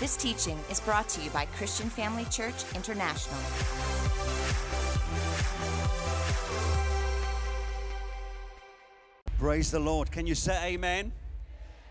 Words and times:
This 0.00 0.16
teaching 0.16 0.56
is 0.70 0.78
brought 0.78 1.08
to 1.08 1.20
you 1.20 1.28
by 1.30 1.46
Christian 1.46 1.90
Family 1.90 2.24
Church 2.26 2.54
International. 2.76 3.36
Praise 9.40 9.72
the 9.72 9.80
Lord. 9.80 10.12
Can 10.12 10.24
you 10.24 10.36
say 10.36 10.74
amen? 10.74 11.10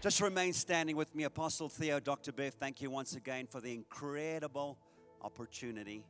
Just 0.01 0.21
remain 0.21 0.53
standing 0.53 0.95
with 0.95 1.13
me, 1.13 1.25
Apostle 1.25 1.67
Theo, 1.67 1.99
Dr. 1.99 2.31
Bev. 2.31 2.53
Thank 2.53 2.81
you 2.81 2.89
once 2.89 3.17
again 3.17 3.45
for 3.45 3.59
the 3.59 3.73
incredible 3.73 4.77
opportunity 5.21 6.05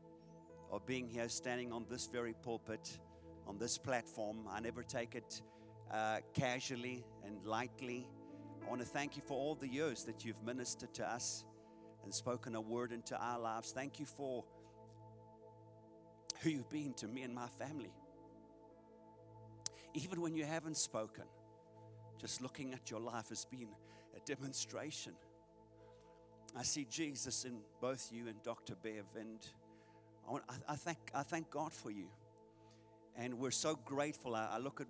of 0.71 0.85
being 0.85 1.09
here, 1.09 1.27
standing 1.29 1.73
on 1.73 1.87
this 1.89 2.05
very 2.05 2.35
pulpit, 2.43 2.99
on 3.47 3.57
this 3.57 3.75
platform. 3.79 4.37
I 4.51 4.59
never 4.59 4.83
take 4.83 5.15
it 5.15 5.41
uh, 5.91 6.17
casually 6.35 7.03
and 7.25 7.43
lightly. 7.43 8.07
I 8.63 8.69
want 8.69 8.81
to 8.81 8.87
thank 8.87 9.15
you 9.15 9.23
for 9.25 9.33
all 9.33 9.55
the 9.55 9.67
years 9.67 10.03
that 10.03 10.23
you've 10.23 10.43
ministered 10.45 10.93
to 10.93 11.11
us 11.11 11.43
and 12.07 12.15
spoken 12.15 12.55
a 12.55 12.61
word 12.61 12.93
into 12.93 13.21
our 13.21 13.37
lives. 13.37 13.73
Thank 13.73 13.99
you 13.99 14.05
for 14.05 14.45
who 16.39 16.49
you've 16.49 16.69
been 16.69 16.93
to 16.93 17.05
me 17.05 17.23
and 17.23 17.35
my 17.35 17.47
family. 17.59 17.91
Even 19.93 20.21
when 20.21 20.33
you 20.33 20.45
haven't 20.45 20.77
spoken, 20.77 21.25
just 22.17 22.41
looking 22.41 22.73
at 22.73 22.89
your 22.89 23.01
life 23.01 23.27
has 23.27 23.43
been 23.43 23.67
a 24.15 24.21
demonstration. 24.25 25.11
I 26.55 26.63
see 26.63 26.87
Jesus 26.89 27.43
in 27.43 27.59
both 27.81 28.09
you 28.09 28.29
and 28.29 28.41
Dr. 28.41 28.75
Bev, 28.81 29.03
and 29.19 29.45
I, 30.25 30.31
want, 30.31 30.45
I, 30.47 30.55
I 30.71 30.75
thank, 30.77 31.11
I 31.13 31.23
thank 31.23 31.51
God 31.51 31.73
for 31.73 31.91
you. 31.91 32.07
And 33.17 33.37
we're 33.37 33.51
so 33.51 33.77
grateful. 33.83 34.33
I, 34.33 34.47
I 34.53 34.57
look 34.59 34.79
at 34.79 34.87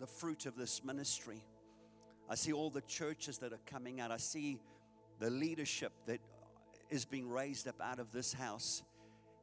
the 0.00 0.06
fruit 0.06 0.44
of 0.44 0.58
this 0.58 0.84
ministry. 0.84 1.42
I 2.28 2.34
see 2.34 2.52
all 2.52 2.68
the 2.68 2.82
churches 2.82 3.38
that 3.38 3.54
are 3.54 3.60
coming 3.64 4.02
out. 4.02 4.10
I 4.10 4.18
see 4.18 4.60
the 5.18 5.30
leadership 5.30 5.92
that 6.04 6.20
is 6.92 7.06
being 7.06 7.26
raised 7.26 7.66
up 7.66 7.80
out 7.80 7.98
of 7.98 8.12
this 8.12 8.34
house. 8.34 8.82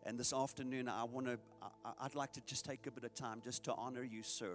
And 0.05 0.17
this 0.19 0.33
afternoon, 0.33 0.87
I 0.87 1.03
want 1.03 1.25
to, 1.25 1.39
I'd 1.99 2.13
like 2.13 2.31
to 2.33 2.41
just 2.41 2.63
take 2.63 2.85
a 2.85 2.91
bit 2.91 3.03
of 3.03 3.15
time 3.15 3.41
just 3.43 3.63
to 3.63 3.73
honor 3.73 4.03
you, 4.03 4.21
sir, 4.21 4.53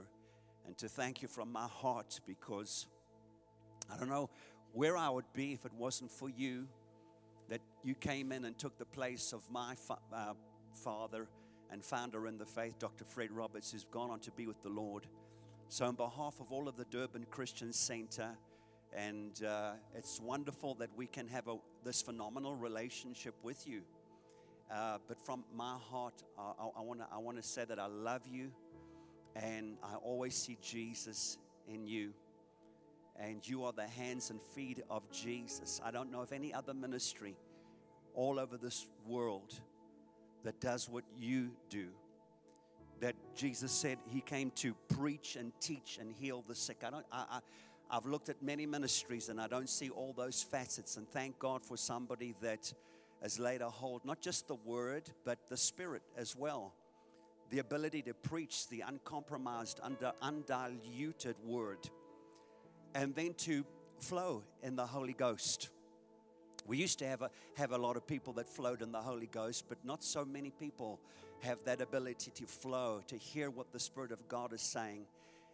and 0.64 0.78
to 0.78 0.88
thank 0.88 1.20
you 1.20 1.28
from 1.28 1.52
my 1.52 1.66
heart 1.66 2.20
because 2.24 2.86
I 3.92 3.98
don't 3.98 4.08
know 4.08 4.30
where 4.72 4.96
I 4.96 5.10
would 5.10 5.30
be 5.34 5.52
if 5.52 5.66
it 5.66 5.72
wasn't 5.74 6.10
for 6.10 6.30
you 6.30 6.68
that 7.48 7.60
you 7.82 7.94
came 7.94 8.30
in 8.30 8.44
and 8.44 8.56
took 8.56 8.78
the 8.78 8.86
place 8.86 9.32
of 9.32 9.42
my 9.50 9.74
fa- 9.74 9.98
uh, 10.12 10.34
father 10.72 11.28
and 11.70 11.84
founder 11.84 12.28
in 12.28 12.38
the 12.38 12.46
faith, 12.46 12.78
Dr. 12.78 13.04
Fred 13.04 13.32
Roberts, 13.32 13.72
who's 13.72 13.84
gone 13.84 14.10
on 14.10 14.20
to 14.20 14.30
be 14.30 14.46
with 14.46 14.62
the 14.62 14.68
Lord. 14.68 15.06
So, 15.68 15.84
on 15.86 15.96
behalf 15.96 16.40
of 16.40 16.52
all 16.52 16.68
of 16.68 16.76
the 16.76 16.84
Durban 16.84 17.26
Christian 17.30 17.72
Center, 17.72 18.30
and 18.94 19.44
uh, 19.44 19.72
it's 19.94 20.20
wonderful 20.20 20.74
that 20.76 20.90
we 20.96 21.06
can 21.06 21.26
have 21.28 21.48
a, 21.48 21.56
this 21.84 22.00
phenomenal 22.02 22.54
relationship 22.54 23.34
with 23.42 23.66
you. 23.66 23.82
Uh, 24.72 24.98
but 25.08 25.18
from 25.18 25.44
my 25.54 25.76
heart, 25.90 26.22
I, 26.38 26.80
want 26.80 27.00
to 27.00 27.06
I 27.12 27.40
say 27.40 27.64
that 27.64 27.78
I 27.78 27.86
love 27.86 28.22
you, 28.30 28.50
and 29.36 29.76
I 29.82 29.96
always 29.96 30.34
see 30.34 30.56
Jesus 30.62 31.38
in 31.68 31.86
you. 31.86 32.12
And 33.16 33.46
you 33.46 33.64
are 33.64 33.72
the 33.72 33.86
hands 33.86 34.30
and 34.30 34.40
feet 34.40 34.82
of 34.90 35.08
Jesus. 35.12 35.80
I 35.84 35.90
don't 35.90 36.10
know 36.10 36.22
of 36.22 36.32
any 36.32 36.52
other 36.52 36.74
ministry 36.74 37.36
all 38.14 38.40
over 38.40 38.56
this 38.56 38.86
world 39.06 39.54
that 40.44 40.60
does 40.60 40.88
what 40.88 41.04
you 41.16 41.50
do 41.68 41.88
that 43.00 43.14
Jesus 43.34 43.72
said 43.72 43.98
he 44.08 44.20
came 44.20 44.50
to 44.52 44.74
preach 44.88 45.36
and 45.36 45.52
teach 45.60 45.98
and 46.00 46.12
heal 46.12 46.44
the 46.46 46.54
sick. 46.54 46.78
I 46.84 46.90
don't, 46.90 47.06
I, 47.12 47.24
I, 47.30 47.38
I've 47.94 48.06
looked 48.06 48.28
at 48.28 48.42
many 48.42 48.66
ministries 48.66 49.28
and 49.28 49.40
I 49.40 49.46
don't 49.46 49.68
see 49.68 49.88
all 49.88 50.12
those 50.16 50.42
facets. 50.42 50.96
And 50.96 51.08
thank 51.08 51.38
God 51.38 51.64
for 51.64 51.76
somebody 51.76 52.34
that 52.40 52.72
has 53.22 53.38
laid 53.38 53.60
a 53.60 53.70
hold, 53.70 54.04
not 54.04 54.20
just 54.20 54.48
the 54.48 54.56
word, 54.56 55.08
but 55.24 55.38
the 55.48 55.56
spirit 55.56 56.02
as 56.16 56.34
well. 56.34 56.74
The 57.50 57.60
ability 57.60 58.02
to 58.02 58.12
preach 58.12 58.66
the 58.66 58.80
uncompromised, 58.80 59.78
under, 59.80 60.10
undiluted 60.20 61.36
word, 61.44 61.88
and 62.96 63.14
then 63.14 63.34
to 63.34 63.64
flow 64.00 64.42
in 64.64 64.74
the 64.74 64.86
Holy 64.86 65.12
Ghost. 65.12 65.68
We 66.66 66.78
used 66.78 66.98
to 66.98 67.06
have 67.06 67.22
a, 67.22 67.30
have 67.56 67.70
a 67.70 67.78
lot 67.78 67.96
of 67.96 68.08
people 68.08 68.32
that 68.32 68.48
flowed 68.48 68.82
in 68.82 68.90
the 68.90 69.00
Holy 69.00 69.28
Ghost, 69.28 69.66
but 69.68 69.78
not 69.84 70.02
so 70.02 70.24
many 70.24 70.50
people 70.50 70.98
have 71.42 71.62
that 71.62 71.80
ability 71.80 72.32
to 72.32 72.44
flow, 72.46 73.02
to 73.06 73.16
hear 73.16 73.50
what 73.50 73.70
the 73.70 73.78
Spirit 73.78 74.10
of 74.10 74.26
God 74.26 74.52
is 74.52 74.62
saying. 74.62 75.06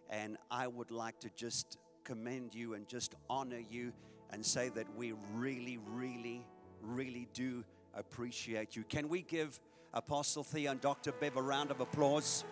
And 0.09 0.39
I 0.51 0.69
would 0.69 0.91
like 0.91 1.21
to 1.21 1.29
just 1.37 1.77
commend 2.05 2.55
you 2.55 2.75
and 2.75 2.87
just 2.89 3.15
honor 3.29 3.63
you 3.71 3.93
and 4.31 4.45
say 4.45 4.69
that 4.71 4.87
we 4.97 5.13
really, 5.35 5.79
really, 5.89 6.45
really 6.83 7.29
do 7.33 7.65
appreciate 7.95 8.77
you. 8.77 8.85
Can 8.85 9.09
we 9.09 9.23
give 9.23 9.61
Apostle 9.93 10.45
Theo 10.45 10.71
and 10.71 10.81
Dr. 10.81 11.13
Bev 11.13 11.37
a 11.37 11.43
round 11.43 11.71
of 11.71 11.81
applause? 11.81 12.45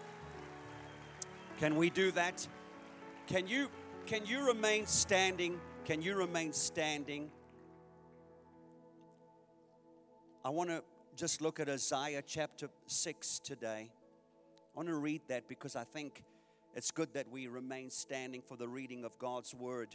Can 1.58 1.76
we 1.76 1.90
do 1.90 2.10
that? 2.12 2.46
Can 3.26 3.46
you 3.46 3.68
can 4.06 4.24
you 4.24 4.46
remain 4.46 4.86
standing? 4.86 5.60
Can 5.84 6.00
you 6.00 6.16
remain 6.16 6.52
standing? 6.52 7.30
I 10.44 10.50
want 10.50 10.70
to 10.70 10.82
just 11.14 11.42
look 11.42 11.60
at 11.60 11.68
Isaiah 11.68 12.22
chapter 12.26 12.70
6 12.86 13.38
today. 13.40 13.90
I 13.90 14.76
want 14.76 14.88
to 14.88 14.94
read 14.94 15.20
that 15.28 15.46
because 15.46 15.76
I 15.76 15.84
think 15.84 16.22
it's 16.78 16.92
good 16.92 17.12
that 17.12 17.28
we 17.28 17.48
remain 17.48 17.90
standing 17.90 18.40
for 18.40 18.56
the 18.56 18.68
reading 18.68 19.02
of 19.02 19.18
God's 19.18 19.52
word. 19.52 19.88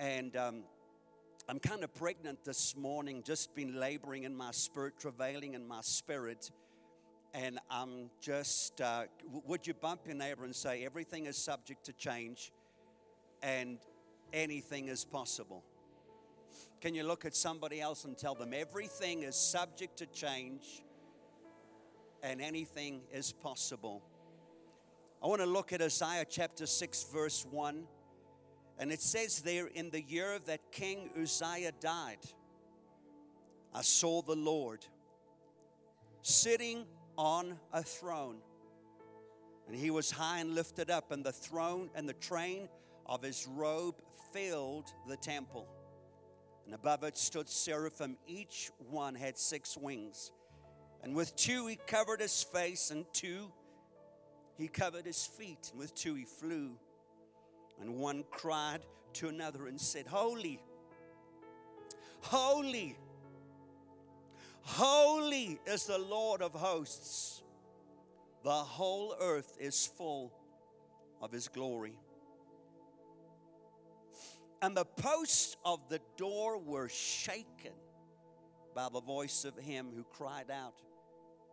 And 0.00 0.36
um, 0.36 0.64
I'm 1.48 1.60
kind 1.60 1.84
of 1.84 1.94
pregnant 1.94 2.42
this 2.44 2.74
morning, 2.76 3.22
just 3.24 3.54
been 3.54 3.78
laboring 3.78 4.24
in 4.24 4.36
my 4.36 4.50
spirit, 4.50 4.94
travailing 4.98 5.54
in 5.54 5.64
my 5.64 5.78
spirit. 5.82 6.50
And 7.34 7.60
I'm 7.70 8.10
just, 8.20 8.80
uh, 8.80 9.04
would 9.46 9.64
you 9.64 9.74
bump 9.74 10.00
your 10.06 10.16
neighbor 10.16 10.44
and 10.44 10.56
say, 10.56 10.84
everything 10.84 11.26
is 11.26 11.36
subject 11.36 11.84
to 11.84 11.92
change 11.92 12.50
and 13.40 13.78
anything 14.32 14.88
is 14.88 15.04
possible? 15.04 15.62
Can 16.80 16.96
you 16.96 17.04
look 17.04 17.24
at 17.24 17.36
somebody 17.36 17.80
else 17.80 18.06
and 18.06 18.18
tell 18.18 18.34
them 18.34 18.52
everything 18.52 19.22
is 19.22 19.36
subject 19.36 19.98
to 19.98 20.06
change 20.06 20.82
and 22.24 22.42
anything 22.42 23.02
is 23.12 23.32
possible? 23.32 24.02
I 25.22 25.26
want 25.26 25.40
to 25.40 25.46
look 25.46 25.72
at 25.72 25.82
Isaiah 25.82 26.24
chapter 26.28 26.66
6, 26.66 27.06
verse 27.12 27.46
1. 27.50 27.84
And 28.78 28.92
it 28.92 29.00
says 29.00 29.40
there, 29.40 29.66
in 29.66 29.90
the 29.90 30.02
year 30.02 30.38
that 30.46 30.70
King 30.70 31.10
Uzziah 31.20 31.72
died, 31.80 32.18
I 33.74 33.82
saw 33.82 34.22
the 34.22 34.36
Lord 34.36 34.84
sitting 36.22 36.84
on 37.16 37.58
a 37.72 37.82
throne. 37.82 38.38
And 39.66 39.74
he 39.76 39.90
was 39.90 40.10
high 40.10 40.38
and 40.38 40.54
lifted 40.54 40.90
up, 40.90 41.10
and 41.10 41.24
the 41.24 41.32
throne 41.32 41.90
and 41.94 42.08
the 42.08 42.14
train 42.14 42.68
of 43.06 43.22
his 43.22 43.48
robe 43.48 43.96
filled 44.32 44.92
the 45.08 45.16
temple 45.16 45.66
and 46.66 46.74
above 46.74 47.04
it 47.04 47.16
stood 47.16 47.48
seraphim. 47.48 48.16
Each 48.26 48.70
one 48.90 49.14
had 49.14 49.38
six 49.38 49.76
wings. 49.76 50.32
And 51.02 51.14
with 51.14 51.34
two 51.36 51.68
he 51.68 51.78
covered 51.86 52.20
his 52.20 52.42
face, 52.42 52.90
and 52.90 53.06
two 53.12 53.52
he 54.56 54.68
covered 54.68 55.06
his 55.06 55.26
feet, 55.26 55.68
and 55.70 55.78
with 55.78 55.94
two 55.94 56.14
he 56.14 56.24
flew. 56.24 56.72
And 57.80 57.96
one 57.96 58.24
cried 58.30 58.80
to 59.14 59.28
another 59.28 59.66
and 59.66 59.80
said, 59.80 60.06
Holy, 60.06 60.60
holy, 62.20 62.96
holy 64.62 65.58
is 65.66 65.86
the 65.86 65.98
Lord 65.98 66.42
of 66.42 66.52
hosts. 66.52 67.42
The 68.44 68.50
whole 68.50 69.14
earth 69.20 69.56
is 69.60 69.86
full 69.86 70.32
of 71.20 71.32
his 71.32 71.48
glory 71.48 71.98
and 74.62 74.76
the 74.76 74.84
posts 74.84 75.56
of 75.64 75.88
the 75.88 76.00
door 76.16 76.58
were 76.58 76.88
shaken 76.88 77.72
by 78.74 78.88
the 78.92 79.00
voice 79.00 79.44
of 79.44 79.56
him 79.56 79.88
who 79.94 80.04
cried 80.04 80.50
out, 80.50 80.82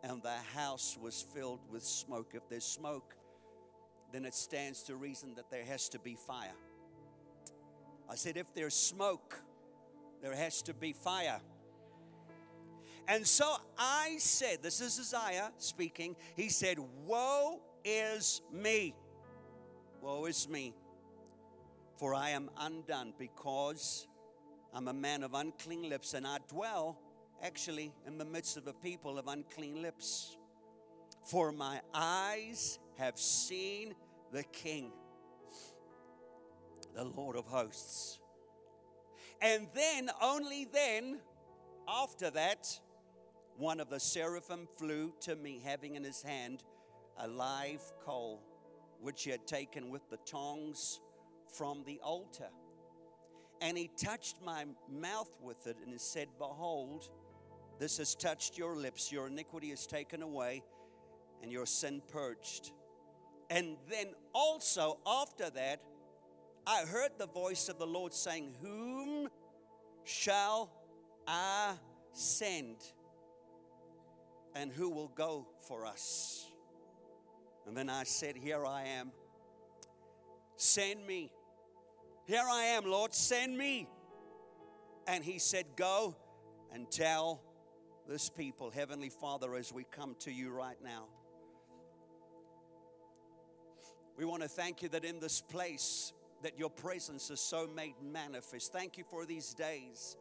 and 0.04 0.22
the 0.22 0.36
house 0.54 0.98
was 1.02 1.26
filled 1.34 1.62
with 1.72 1.84
smoke. 1.84 2.32
If 2.34 2.48
there's 2.50 2.66
smoke, 2.66 3.16
then 4.12 4.26
it 4.26 4.36
stands 4.36 4.84
to 4.84 4.96
reason 4.96 5.34
that 5.36 5.50
there 5.50 5.64
has 5.64 5.90
to 5.90 6.00
be 6.00 6.16
fire. 6.16 6.56
I 8.10 8.16
said, 8.16 8.38
if 8.38 8.54
there's 8.54 8.76
smoke, 8.76 9.42
there 10.22 10.36
has 10.36 10.62
to 10.64 10.74
be 10.74 10.94
fire. 10.94 11.40
And 13.08 13.26
so 13.26 13.56
I 13.78 14.18
said, 14.20 14.60
this 14.62 14.82
is 14.82 15.00
Isaiah 15.00 15.52
speaking. 15.58 16.16
He 16.36 16.50
said, 16.50 16.78
Woe 17.06 17.62
is 17.84 18.42
me. 18.52 18.96
Woe 20.02 20.26
is 20.26 20.48
me. 20.48 20.74
For 21.98 22.14
I 22.14 22.30
am 22.32 22.50
undone 22.58 23.14
because 23.18 24.08
I'm 24.74 24.88
a 24.88 24.94
man 24.94 25.24
of 25.24 25.34
unclean 25.34 25.90
lips, 25.90 26.14
and 26.14 26.26
I 26.26 26.38
dwell 26.50 26.98
actually 27.44 27.94
in 28.08 28.18
the 28.18 28.26
midst 28.26 28.58
of 28.58 28.68
a 28.68 28.74
people 28.74 29.20
of 29.20 29.28
unclean 29.28 29.82
lips. 29.82 30.38
For 31.26 31.52
my 31.52 31.82
eyes 31.94 32.80
have 32.98 33.20
seen 33.20 33.96
the 34.32 34.44
King, 34.44 34.92
the 36.96 37.04
Lord 37.04 37.36
of 37.36 37.46
hosts. 37.46 38.20
And 39.42 39.68
then, 39.76 40.10
only 40.22 40.66
then, 40.66 41.20
After 41.88 42.30
that, 42.32 42.80
one 43.58 43.80
of 43.80 43.90
the 43.90 44.00
seraphim 44.00 44.68
flew 44.78 45.14
to 45.22 45.36
me, 45.36 45.62
having 45.64 45.96
in 45.96 46.04
his 46.04 46.22
hand 46.22 46.64
a 47.18 47.28
live 47.28 47.84
coal, 48.06 48.42
which 49.02 49.24
he 49.24 49.32
had 49.32 49.46
taken 49.46 49.90
with 49.90 50.10
the 50.10 50.18
tongs 50.26 51.02
from 51.58 51.84
the 51.86 52.00
altar. 52.02 52.50
And 53.62 53.78
he 53.78 53.90
touched 53.98 54.38
my 54.44 54.66
mouth 54.90 55.32
with 55.42 55.68
it 55.68 55.78
and 55.86 56.00
said, 56.00 56.28
Behold, 56.40 57.10
this 57.80 57.98
has 57.98 58.16
touched 58.16 58.58
your 58.58 58.76
lips, 58.76 59.12
your 59.12 59.28
iniquity 59.28 59.72
is 59.72 59.86
taken 59.88 60.22
away, 60.22 60.64
and 61.42 61.52
your 61.52 61.66
sin 61.66 62.02
purged. 62.12 62.72
And 63.50 63.78
then 63.90 64.08
also 64.34 65.00
after 65.06 65.50
that, 65.52 65.82
I 66.66 66.86
heard 66.86 67.12
the 67.18 67.28
voice 67.28 67.68
of 67.68 67.78
the 67.78 67.86
Lord 67.86 68.14
saying, 68.14 68.56
Whom 68.62 69.28
shall 70.06 70.72
I 71.28 71.74
send? 72.14 72.78
And 74.56 74.72
who 74.72 74.90
will 74.90 75.10
go 75.10 75.48
for 75.68 75.86
us? 75.86 76.48
And 77.68 77.76
then 77.76 77.90
I 77.90 78.04
said, 78.04 78.38
Here 78.38 78.66
I 78.66 78.84
am. 78.84 79.12
Send 80.56 81.06
me. 81.06 81.32
Here 82.26 82.46
I 82.50 82.64
am, 82.64 82.86
Lord, 82.86 83.14
send 83.14 83.58
me. 83.58 83.90
And 85.08 85.24
he 85.24 85.40
said, 85.40 85.66
Go 85.76 86.16
and 86.72 86.90
tell 86.90 87.42
this 88.08 88.30
people, 88.30 88.70
Heavenly 88.70 89.10
Father, 89.10 89.56
as 89.56 89.72
we 89.72 89.86
come 89.86 90.16
to 90.20 90.32
you 90.32 90.52
right 90.52 90.78
now. 90.84 91.06
We 94.18 94.26
want 94.26 94.44
to 94.44 94.50
thank 94.50 94.82
you 94.82 94.90
that 94.90 95.06
in 95.06 95.20
this 95.20 95.42
place 95.42 96.14
that 96.44 96.60
your 96.60 96.70
presence 96.70 97.30
is 97.30 97.40
so 97.40 97.68
made 97.76 97.96
manifest. 98.02 98.74
Thank 98.74 98.98
you 98.98 99.04
for 99.10 99.26
these 99.26 99.54
days 99.54 100.18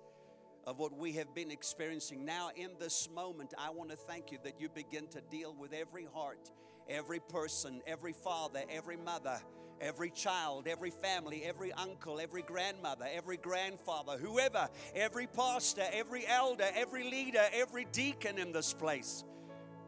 of 0.64 0.79
what 0.79 0.96
we 0.96 1.12
have 1.14 1.34
been 1.34 1.50
experiencing. 1.50 2.25
Now, 2.25 2.50
in 2.55 2.70
this 2.79 3.08
moment, 3.12 3.52
I 3.58 3.70
want 3.70 3.90
to 3.90 3.96
thank 3.96 4.31
you 4.31 4.38
that 4.44 4.61
you 4.61 4.69
begin 4.69 5.08
to 5.08 5.20
deal 5.31 5.55
with 5.58 5.73
every 5.73 6.06
heart, 6.14 6.50
every 6.88 7.19
person, 7.19 7.82
every 7.87 8.12
father, 8.12 8.62
every 8.70 8.96
mother, 8.96 9.40
every 9.82 10.11
child, 10.11 10.67
every 10.67 10.90
family, 10.90 11.44
every 11.44 11.73
uncle, 11.73 12.20
every 12.20 12.43
grandmother, 12.43 13.06
every 13.12 13.37
grandfather, 13.37 14.17
whoever, 14.17 14.69
every 14.94 15.26
pastor, 15.26 15.84
every 15.93 16.26
elder, 16.26 16.67
every 16.75 17.11
leader, 17.11 17.43
every 17.52 17.87
deacon 17.93 18.38
in 18.38 18.52
this 18.52 18.73
place. 18.73 19.25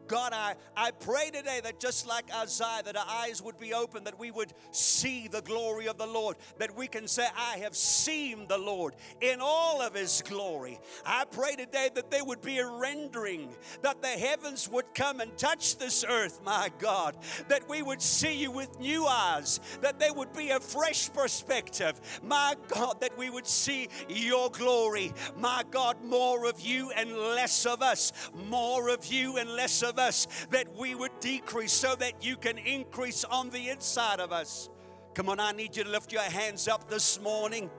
God, 0.07 0.33
I, 0.33 0.55
I 0.75 0.91
pray 0.91 1.29
today 1.31 1.61
that 1.63 1.79
just 1.79 2.07
like 2.07 2.25
Isaiah, 2.33 2.83
that 2.83 2.95
our 2.95 3.05
eyes 3.07 3.41
would 3.41 3.59
be 3.59 3.73
open, 3.73 4.03
that 4.03 4.19
we 4.19 4.31
would 4.31 4.53
see 4.71 5.27
the 5.27 5.41
glory 5.41 5.87
of 5.87 5.97
the 5.97 6.05
Lord, 6.05 6.37
that 6.59 6.75
we 6.75 6.87
can 6.87 7.07
say, 7.07 7.25
I 7.35 7.57
have 7.57 7.75
seen 7.75 8.47
the 8.47 8.57
Lord 8.57 8.95
in 9.21 9.39
all 9.41 9.81
of 9.81 9.95
his 9.95 10.21
glory. 10.27 10.79
I 11.05 11.25
pray 11.25 11.55
today 11.55 11.89
that 11.95 12.11
there 12.11 12.23
would 12.23 12.41
be 12.41 12.59
a 12.59 12.67
rendering, 12.67 13.49
that 13.81 14.01
the 14.01 14.07
heavens 14.07 14.69
would 14.69 14.93
come 14.93 15.19
and 15.19 15.35
touch 15.37 15.77
this 15.77 16.05
earth, 16.07 16.41
my 16.43 16.69
God, 16.79 17.15
that 17.47 17.67
we 17.69 17.81
would 17.81 18.01
see 18.01 18.33
you 18.33 18.51
with 18.51 18.79
new 18.79 19.05
eyes, 19.05 19.59
that 19.81 19.99
there 19.99 20.13
would 20.13 20.33
be 20.33 20.49
a 20.51 20.59
fresh 20.59 21.11
perspective, 21.11 21.99
my 22.23 22.55
God, 22.67 23.01
that 23.01 23.17
we 23.17 23.29
would 23.29 23.47
see 23.47 23.89
your 24.09 24.49
glory, 24.51 25.13
my 25.37 25.63
God, 25.71 26.03
more 26.03 26.45
of 26.45 26.59
you 26.61 26.91
and 26.91 27.11
less 27.11 27.65
of 27.65 27.81
us, 27.81 28.11
more 28.49 28.89
of 28.89 29.05
you 29.05 29.37
and 29.37 29.49
less 29.49 29.81
of 29.81 29.94
of 29.95 29.99
us 29.99 30.27
that 30.51 30.67
we 30.77 30.93
would 30.93 31.17
decrease 31.21 31.71
so 31.71 31.95
that 31.95 32.23
you 32.23 32.35
can 32.35 32.57
increase 32.57 33.23
on 33.23 33.49
the 33.49 33.69
inside 33.69 34.19
of 34.19 34.31
us. 34.33 34.69
Come 35.13 35.29
on, 35.29 35.39
I 35.39 35.53
need 35.53 35.77
you 35.77 35.85
to 35.85 35.89
lift 35.89 36.11
your 36.11 36.21
hands 36.21 36.67
up 36.67 36.89
this 36.89 37.21
morning. 37.21 37.69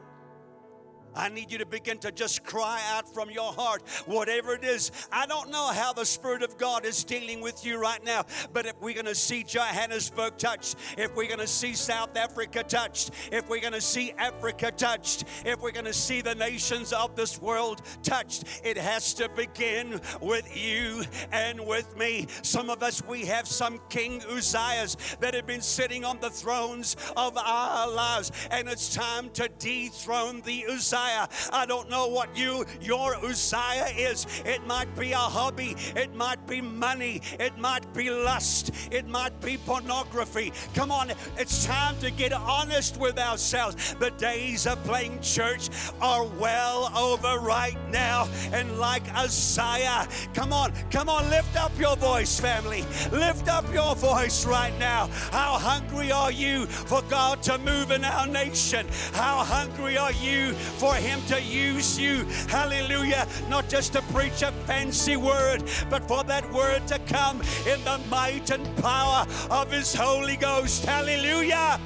I 1.16 1.28
need 1.30 1.50
you 1.50 1.58
to 1.58 1.66
begin 1.66 1.98
to 1.98 2.12
just 2.12 2.44
cry 2.44 2.80
out 2.92 3.12
from 3.12 3.30
your 3.30 3.52
heart, 3.52 3.82
whatever 4.04 4.54
it 4.54 4.64
is. 4.64 4.92
I 5.10 5.26
don't 5.26 5.50
know 5.50 5.68
how 5.68 5.92
the 5.92 6.04
Spirit 6.04 6.42
of 6.42 6.58
God 6.58 6.84
is 6.84 7.02
dealing 7.04 7.40
with 7.40 7.64
you 7.64 7.80
right 7.80 8.04
now, 8.04 8.24
but 8.52 8.66
if 8.66 8.74
we're 8.80 8.94
going 8.94 9.06
to 9.06 9.14
see 9.14 9.42
Johannesburg 9.42 10.36
touched, 10.36 10.76
if 10.98 11.14
we're 11.16 11.28
going 11.28 11.40
to 11.40 11.46
see 11.46 11.72
South 11.72 12.16
Africa 12.16 12.62
touched, 12.62 13.12
if 13.32 13.48
we're 13.48 13.60
going 13.60 13.72
to 13.72 13.80
see 13.80 14.12
Africa 14.18 14.70
touched, 14.70 15.24
if 15.44 15.60
we're 15.60 15.72
going 15.72 15.86
to 15.86 15.92
see 15.92 16.20
the 16.20 16.34
nations 16.34 16.92
of 16.92 17.16
this 17.16 17.40
world 17.40 17.80
touched, 18.02 18.44
it 18.62 18.76
has 18.76 19.14
to 19.14 19.28
begin 19.30 20.00
with 20.20 20.54
you 20.56 21.02
and 21.32 21.60
with 21.66 21.96
me. 21.96 22.26
Some 22.42 22.68
of 22.68 22.82
us, 22.82 23.02
we 23.06 23.24
have 23.24 23.48
some 23.48 23.80
King 23.88 24.20
Uzziahs 24.20 25.18
that 25.20 25.34
have 25.34 25.46
been 25.46 25.62
sitting 25.62 26.04
on 26.04 26.20
the 26.20 26.30
thrones 26.30 26.96
of 27.16 27.36
our 27.38 27.90
lives, 27.90 28.32
and 28.50 28.68
it's 28.68 28.94
time 28.94 29.30
to 29.30 29.48
dethrone 29.58 30.42
the 30.42 30.66
Uzziah 30.68 31.05
Uzziah. 31.06 31.28
I 31.52 31.66
don't 31.66 31.88
know 31.88 32.06
what 32.08 32.36
you 32.36 32.64
your 32.80 33.16
Uzziah 33.24 33.88
is. 33.96 34.26
It 34.44 34.66
might 34.66 34.94
be 34.96 35.12
a 35.12 35.16
hobby, 35.16 35.76
it 35.94 36.14
might 36.14 36.44
be 36.46 36.60
money, 36.60 37.22
it 37.38 37.56
might 37.58 37.92
be 37.94 38.10
lust, 38.10 38.72
it 38.90 39.06
might 39.08 39.40
be 39.40 39.56
pornography. 39.56 40.52
Come 40.74 40.90
on, 40.90 41.12
it's 41.38 41.64
time 41.64 41.96
to 42.00 42.10
get 42.10 42.32
honest 42.32 42.98
with 42.98 43.18
ourselves. 43.18 43.94
The 43.94 44.10
days 44.12 44.66
of 44.66 44.82
playing 44.84 45.20
church 45.20 45.68
are 46.00 46.24
well 46.24 46.90
over 46.96 47.38
right 47.40 47.78
now. 47.90 48.28
And 48.52 48.78
like 48.78 49.02
Uzziah, 49.14 50.08
come 50.34 50.52
on, 50.52 50.72
come 50.90 51.08
on, 51.08 51.28
lift 51.30 51.56
up 51.56 51.72
your 51.78 51.96
voice, 51.96 52.38
family. 52.38 52.84
Lift 53.12 53.48
up 53.48 53.72
your 53.72 53.94
voice 53.94 54.44
right 54.44 54.76
now. 54.78 55.08
How 55.30 55.58
hungry 55.58 56.10
are 56.10 56.32
you 56.32 56.66
for 56.66 57.02
God 57.02 57.42
to 57.44 57.58
move 57.58 57.90
in 57.90 58.04
our 58.04 58.26
nation? 58.26 58.86
How 59.12 59.44
hungry 59.44 59.96
are 59.96 60.12
you 60.12 60.52
for 60.52 60.95
him 60.96 61.20
to 61.28 61.40
use 61.42 61.98
you. 61.98 62.24
Hallelujah. 62.48 63.26
Not 63.48 63.68
just 63.68 63.92
to 63.94 64.02
preach 64.02 64.42
a 64.42 64.52
fancy 64.66 65.16
word, 65.16 65.62
but 65.90 66.06
for 66.08 66.24
that 66.24 66.50
word 66.52 66.86
to 66.88 66.98
come 67.00 67.40
in 67.66 67.82
the 67.84 68.00
might 68.10 68.50
and 68.50 68.64
power 68.76 69.26
of 69.50 69.70
His 69.70 69.94
Holy 69.94 70.36
Ghost. 70.36 70.84
Hallelujah. 70.84 71.80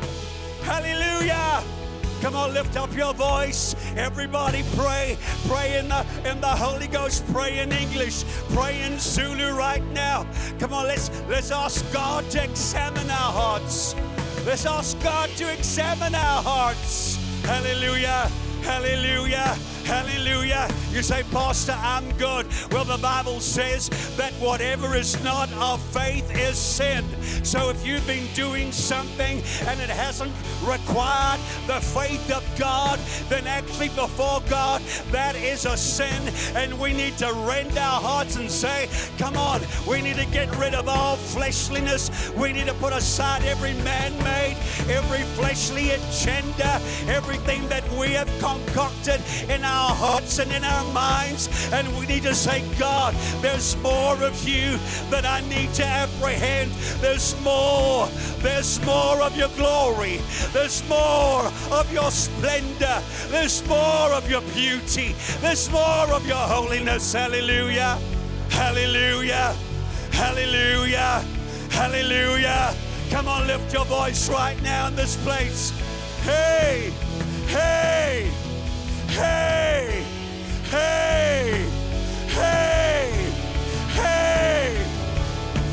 Hallelujah. 0.63 1.63
Come 2.21 2.37
on, 2.37 2.53
lift 2.53 2.77
up 2.77 2.95
your 2.95 3.15
voice. 3.15 3.75
Everybody 3.97 4.63
pray. 4.77 5.17
Pray 5.49 5.79
in 5.79 5.89
the 5.89 6.05
in 6.27 6.39
the 6.41 6.49
Holy 6.49 6.87
Ghost. 6.87 7.25
Pray 7.33 7.61
in 7.61 7.73
English. 7.73 8.25
Pray 8.51 8.83
in 8.83 8.99
Zulu 8.99 9.53
right 9.53 9.85
now. 9.93 10.27
Come 10.59 10.75
on, 10.75 10.87
let's 10.87 11.11
let's 11.31 11.51
ask 11.51 11.91
God 11.93 12.29
to 12.31 12.45
examine 12.45 13.11
our 13.11 13.33
hearts. 13.33 13.95
Let's 14.45 14.67
ask 14.67 15.03
God 15.03 15.31
to 15.37 15.51
examine 15.51 16.15
our 16.15 16.43
hearts. 16.43 17.17
Hallelujah. 17.45 18.31
Hallelujah. 18.63 19.57
Hallelujah. 19.85 20.69
You 20.93 21.03
say, 21.03 21.25
Pastor, 21.33 21.75
I'm 21.77 22.09
good. 22.17 22.47
Well, 22.71 22.85
the 22.85 22.99
Bible 22.99 23.41
says 23.41 23.89
that 24.17 24.33
whatever 24.35 24.95
is 24.95 25.23
not 25.25 25.51
of 25.55 25.81
faith 25.93 26.31
is 26.37 26.57
sin. 26.57 27.05
So 27.43 27.71
if 27.71 27.85
you've 27.85 28.07
been 28.07 28.27
doing 28.35 28.71
something 28.71 29.43
and 29.67 29.81
it 29.81 29.91
hasn't 29.91 30.33
required 30.63 31.41
the 31.67 31.81
faith 31.81 32.31
of 32.31 32.45
God, 32.59 33.01
then 33.29 33.47
actually 33.47 33.89
before 33.89 34.43
God, 34.49 34.83
that 35.11 35.35
is 35.35 35.65
a 35.65 35.77
sin. 35.77 36.33
And 36.55 36.79
we 36.79 36.93
need 36.93 37.17
to 37.19 37.33
rend 37.49 37.77
our 37.77 38.01
hearts 38.01 38.37
and 38.37 38.51
say, 38.51 38.89
Come 39.19 39.37
on, 39.37 39.63
we 39.89 40.03
need 40.03 40.17
to 40.17 40.27
get 40.27 40.55
rid 40.57 40.75
of 40.75 40.89
all 40.89 41.17
fleshliness. 41.17 42.31
We 42.37 42.53
need 42.53 42.67
to 42.67 42.75
put 42.75 42.93
aside 42.93 43.43
every 43.45 43.75
man 43.83 44.17
made, 44.23 44.57
every 44.89 45.23
fleshly 45.35 45.91
agenda, 45.91 46.81
everything 47.09 47.67
that 47.69 47.89
we 47.93 48.09
have 48.13 48.29
concocted 48.59 49.21
in 49.49 49.65
our 49.65 49.95
hearts 49.95 50.39
and 50.39 50.51
in 50.53 50.65
our 50.65 50.85
minds. 50.93 51.49
And 51.73 51.87
we 51.99 52.07
need 52.07 52.23
to 52.25 52.35
say, 52.35 52.65
God, 52.79 53.15
there's 53.41 53.77
more 53.79 54.17
of 54.23 54.49
you 54.49 54.79
that 55.11 55.25
I 55.25 55.41
need 55.49 55.73
to 55.75 55.85
apprehend. 55.85 56.71
There's 57.01 57.41
more. 57.43 58.09
There's 58.39 58.85
more 58.85 59.21
of 59.23 59.37
your 59.37 59.51
glory. 59.51 60.21
There's 60.53 60.87
more 60.89 61.45
of 61.71 61.93
your 61.93 62.11
splendor. 62.11 63.03
There's 63.29 63.67
more 63.69 64.13
of 64.13 64.29
your 64.31 64.43
beauty. 64.55 65.15
There's 65.41 65.71
more 65.71 66.09
of 66.13 66.27
your 66.27 66.37
holiness. 66.37 67.13
Hallelujah. 67.13 67.99
Hallelujah. 68.51 69.57
Hallelujah. 70.13 71.25
Hallelujah. 71.71 72.75
Come 73.11 73.27
on, 73.27 73.47
lift 73.47 73.73
your 73.73 73.85
voice 73.87 74.29
right 74.31 74.61
now 74.63 74.89
in 74.89 74.95
this 74.95 75.17
place. 75.25 75.73
Hey, 76.23 76.93
hey. 77.51 78.31
Hey! 79.09 80.05
Hey! 80.71 81.67
Hey! 82.29 83.33
Hey! 83.89 84.87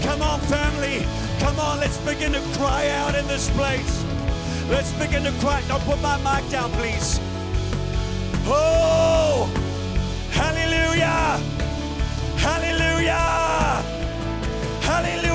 Come 0.01 0.21
on, 0.21 0.39
family. 0.41 1.05
Come 1.39 1.59
on, 1.59 1.79
let's 1.79 1.97
begin 1.99 2.33
to 2.33 2.41
cry 2.57 2.89
out 2.89 3.15
in 3.15 3.27
this 3.27 3.49
place. 3.51 4.03
Let's 4.69 4.91
begin 4.93 5.23
to 5.23 5.31
cry. 5.39 5.61
Don't 5.67 5.83
put 5.83 6.01
my 6.01 6.17
mic 6.17 6.49
down, 6.49 6.71
please. 6.71 7.19
Oh! 8.45 9.49
Hallelujah! 10.31 11.39
Hallelujah! 12.37 13.83
Hallelujah! 14.81 15.26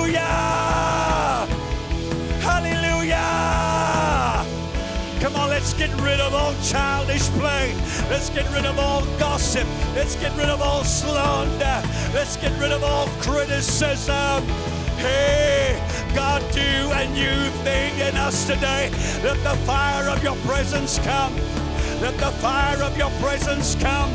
Let's 5.62 5.74
get 5.74 5.94
rid 6.00 6.18
of 6.18 6.34
all 6.34 6.52
childish 6.60 7.28
play. 7.38 7.72
Let's 8.10 8.30
get 8.30 8.50
rid 8.50 8.66
of 8.66 8.80
all 8.80 9.04
gossip. 9.20 9.64
Let's 9.94 10.16
get 10.16 10.36
rid 10.36 10.48
of 10.48 10.60
all 10.60 10.82
slander. 10.82 11.80
Let's 12.12 12.36
get 12.36 12.50
rid 12.58 12.72
of 12.72 12.82
all 12.82 13.06
criticism. 13.20 14.42
Hey, 14.98 15.80
God, 16.16 16.42
do 16.50 16.90
a 16.90 17.08
new 17.10 17.48
thing 17.62 17.96
in 18.00 18.16
us 18.16 18.44
today. 18.44 18.90
Let 19.22 19.38
the 19.44 19.56
fire 19.64 20.08
of 20.08 20.20
your 20.24 20.34
presence 20.38 20.98
come. 20.98 21.32
Let 22.00 22.18
the 22.18 22.32
fire 22.42 22.82
of 22.82 22.98
your 22.98 23.10
presence 23.22 23.76
come. 23.76 24.10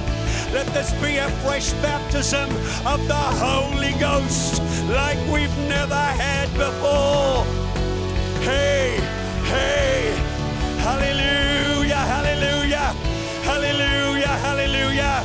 Let 0.51 0.67
this 0.73 0.91
be 1.01 1.15
a 1.15 1.29
fresh 1.45 1.71
baptism 1.81 2.49
of 2.85 3.07
the 3.07 3.25
Holy 3.39 3.93
Ghost 4.01 4.61
like 4.89 5.17
we've 5.31 5.57
never 5.69 5.95
had 5.95 6.49
before. 6.57 7.45
Hey, 8.43 8.99
hey, 9.45 10.06
hallelujah, 10.87 12.03
hallelujah, 12.13 12.87
hallelujah, 13.43 14.35
hallelujah. 14.45 15.23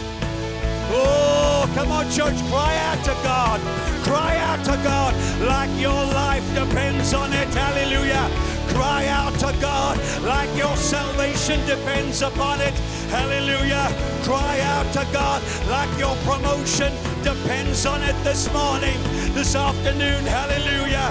Oh, 0.95 1.71
come 1.75 1.93
on, 1.93 2.11
church, 2.11 2.39
cry 2.51 2.75
out 2.89 3.05
to 3.05 3.15
God. 3.23 3.61
Cry 4.03 4.37
out 4.37 4.65
to 4.65 4.77
God 4.83 5.15
like 5.41 5.71
your 5.81 6.05
life 6.13 6.45
depends 6.55 7.15
on 7.15 7.33
it. 7.33 7.49
Hallelujah. 7.55 8.29
Cry 8.75 9.07
out 9.07 9.33
to 9.39 9.55
God 9.61 9.97
like 10.23 10.51
your 10.57 10.77
salvation 10.77 11.65
depends 11.67 12.21
upon 12.21 12.61
it. 12.61 12.75
Hallelujah. 13.09 13.87
Cry 14.25 14.61
out 14.61 14.93
to 14.95 15.07
God 15.13 15.41
like 15.69 15.93
your 15.99 16.17
promotion 16.27 16.93
depends 17.23 17.87
on 17.87 18.03
it 18.03 18.17
this 18.25 18.53
morning, 18.53 18.99
this 19.35 19.55
afternoon. 19.55 20.25
Hallelujah. 20.27 21.09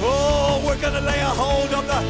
Oh, 0.00 0.62
we're 0.66 0.80
going 0.80 0.94
to 0.94 1.00
lay 1.00 1.20
a 1.20 1.32
hold 1.42 1.72
of 1.72 1.86
the, 1.86 2.00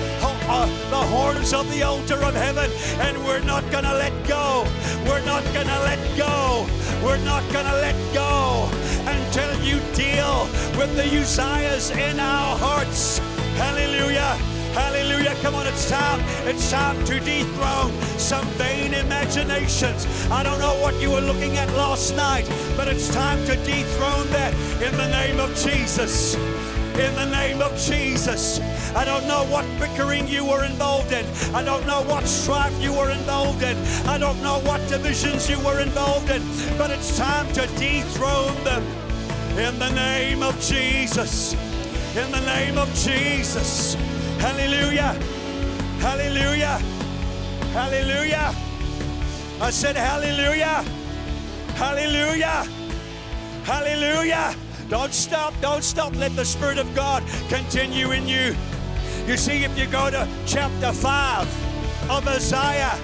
uh, 0.49 0.67
the 0.90 0.97
horns 0.97 1.52
of 1.52 1.69
the 1.71 1.83
altar 1.83 2.17
of 2.25 2.35
heaven, 2.35 2.71
and 3.00 3.19
we're 3.25 3.45
not 3.45 3.62
going 3.71 3.85
to 3.85 3.93
let 3.93 4.12
go. 4.26 4.64
We're 5.07 5.25
not 5.25 5.45
going 5.52 5.67
to 5.67 5.78
let 5.81 6.00
go. 6.17 6.67
We're 7.05 7.25
not 7.25 7.43
going 7.52 7.67
to 7.67 7.75
let 7.75 7.97
go 8.14 8.69
until 9.07 9.52
you 9.62 9.78
deal 9.95 10.49
with 10.78 10.95
the 10.97 11.05
Uzziahs 11.05 11.95
in 11.97 12.19
our 12.19 12.57
hearts. 12.57 13.19
Hallelujah. 13.57 14.37
Hallelujah. 14.73 15.35
Come 15.43 15.55
on, 15.55 15.67
it's 15.67 15.88
time. 15.90 16.21
It's 16.47 16.71
time 16.71 16.97
to 17.07 17.21
dethrone 17.21 17.93
some 18.19 18.47
vain 18.57 18.95
imaginations. 18.95 20.07
I 20.31 20.43
don't 20.43 20.61
know 20.61 20.81
what 20.81 21.00
you 21.00 21.11
were 21.11 21.21
looking 21.21 21.57
at 21.57 21.69
last 21.75 22.17
night, 22.17 22.49
but 22.76 22.88
it's 22.88 23.12
time 23.12 23.45
to 23.47 23.57
dethrone 23.57 24.28
that 24.31 24.55
in 24.83 24.97
the 24.97 25.09
name 25.09 25.40
of 25.40 25.55
Jesus 25.57 26.37
in 26.99 27.14
the 27.14 27.26
name 27.26 27.62
of 27.62 27.76
Jesus. 27.78 28.61
I 28.97 29.05
don't 29.05 29.26
know 29.28 29.45
what 29.45 29.64
bickering 29.78 30.26
you 30.26 30.45
were 30.45 30.64
involved 30.64 31.12
in. 31.12 31.25
I 31.55 31.62
don't 31.62 31.87
know 31.87 32.02
what 32.02 32.26
strife 32.26 32.75
you 32.83 32.93
were 32.93 33.11
involved 33.11 33.62
in. 33.62 33.76
I 34.09 34.19
don't 34.19 34.43
know 34.43 34.59
what 34.61 34.81
divisions 34.88 35.49
you 35.49 35.59
were 35.61 35.81
involved 35.81 36.31
in. 36.31 36.43
But 36.76 36.90
it's 36.90 37.17
time 37.17 37.47
to 37.52 37.67
dethrone 37.78 38.64
them 38.64 38.83
in 39.57 39.78
the 39.78 39.90
name 39.90 40.43
of 40.43 40.61
Jesus. 40.61 41.55
In 42.17 42.31
the 42.33 42.40
name 42.40 42.78
of 42.78 42.93
Jesus. 42.95 43.95
Hallelujah. 44.38 45.12
Hallelujah. 46.00 46.78
Hallelujah. 47.73 48.55
I 49.61 49.71
said, 49.71 49.97
Hallelujah. 49.97 50.85
Hallelujah. 51.76 52.67
Hallelujah. 53.64 54.68
Don't 54.88 55.12
stop, 55.12 55.52
don't 55.61 55.85
stop. 55.85 56.14
Let 56.16 56.35
the 56.35 56.45
Spirit 56.45 56.78
of 56.78 56.95
God 56.95 57.23
continue 57.49 58.12
in 58.12 58.26
you. 58.26 58.57
You 59.26 59.37
see, 59.37 59.64
if 59.64 59.76
you 59.78 59.87
go 59.87 60.11
to 60.11 60.26
chapter 60.47 60.92
5 60.92 62.11
of 62.11 62.26
Isaiah, 62.26 62.99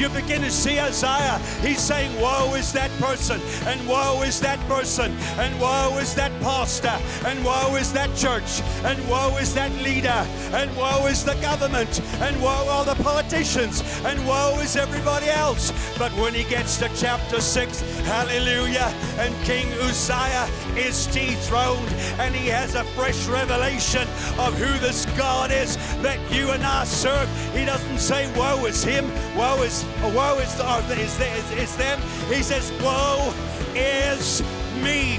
you 0.00 0.08
begin 0.08 0.40
to 0.40 0.50
see 0.50 0.80
Isaiah. 0.80 1.38
He's 1.60 1.78
saying, 1.78 2.18
Woe 2.20 2.54
is 2.54 2.72
that 2.72 2.90
person, 2.92 3.38
and 3.66 3.86
woe 3.86 4.22
is 4.22 4.40
that 4.40 4.58
person, 4.60 5.12
and 5.38 5.60
woe 5.60 5.98
is 6.00 6.14
that 6.14 6.32
pastor, 6.40 6.98
and 7.26 7.44
woe 7.44 7.76
is 7.76 7.92
that 7.92 8.14
church, 8.16 8.62
and 8.84 8.98
woe 9.10 9.36
is 9.36 9.52
that 9.54 9.70
leader, 9.82 10.26
and 10.52 10.74
woe 10.74 11.06
is 11.06 11.22
the 11.22 11.34
government, 11.42 12.00
and 12.22 12.40
woe 12.40 12.66
are 12.70 12.84
the 12.86 13.00
politicians, 13.02 13.82
and 14.06 14.26
woe 14.26 14.58
is 14.62 14.74
everybody 14.74 15.28
else. 15.28 15.70
But 15.98 16.12
when 16.12 16.32
he 16.32 16.44
gets 16.44 16.78
to 16.78 16.88
chapter 16.96 17.40
6, 17.40 17.80
hallelujah, 18.06 18.94
and 19.18 19.34
King 19.44 19.70
Uzziah 19.82 20.48
is 20.76 21.06
dethroned, 21.08 21.92
and 22.18 22.34
he 22.34 22.48
has 22.48 22.74
a 22.74 22.84
fresh 22.96 23.26
revelation 23.26 24.08
of 24.38 24.56
who 24.56 24.78
this 24.78 25.04
God 25.18 25.50
is 25.50 25.76
that 26.00 26.18
you 26.32 26.52
and 26.52 26.62
I 26.62 26.84
serve. 26.84 27.28
He 27.54 27.66
doesn't 27.66 27.98
say, 27.98 28.32
Woe 28.34 28.64
is 28.64 28.82
him, 28.82 29.04
woe 29.36 29.62
is 29.62 29.84
woe 30.02 30.38
is, 30.38 30.54
the, 30.56 30.64
oh, 30.66 30.78
is, 30.90 31.20
is, 31.20 31.50
is 31.52 31.76
them. 31.76 32.00
He 32.28 32.42
says, 32.42 32.72
Woe 32.82 33.32
is 33.74 34.42
me. 34.82 35.18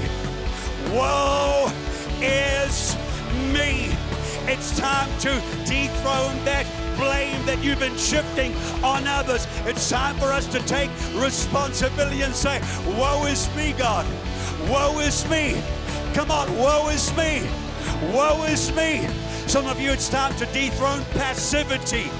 Woe 0.90 1.70
is 2.20 2.96
me. 3.52 3.96
It's 4.44 4.76
time 4.76 5.08
to 5.20 5.30
dethrone 5.64 6.44
that 6.44 6.66
blame 6.96 7.44
that 7.46 7.62
you've 7.62 7.78
been 7.78 7.96
shifting 7.96 8.54
on 8.82 9.06
others. 9.06 9.46
It's 9.64 9.88
time 9.88 10.16
for 10.16 10.26
us 10.26 10.46
to 10.48 10.58
take 10.60 10.90
responsibility 11.14 12.22
and 12.22 12.34
say, 12.34 12.60
Woe 12.98 13.26
is 13.26 13.48
me, 13.56 13.72
God. 13.72 14.06
Woe 14.68 14.98
is 15.00 15.28
me. 15.28 15.60
Come 16.14 16.30
on, 16.30 16.54
woe 16.58 16.88
is 16.88 17.14
me. 17.16 17.42
Woe 18.12 18.44
is 18.44 18.74
me. 18.74 19.08
Some 19.46 19.66
of 19.66 19.80
you, 19.80 19.90
it's 19.90 20.08
time 20.08 20.34
to 20.36 20.46
dethrone 20.46 21.02
passivity. 21.12 22.10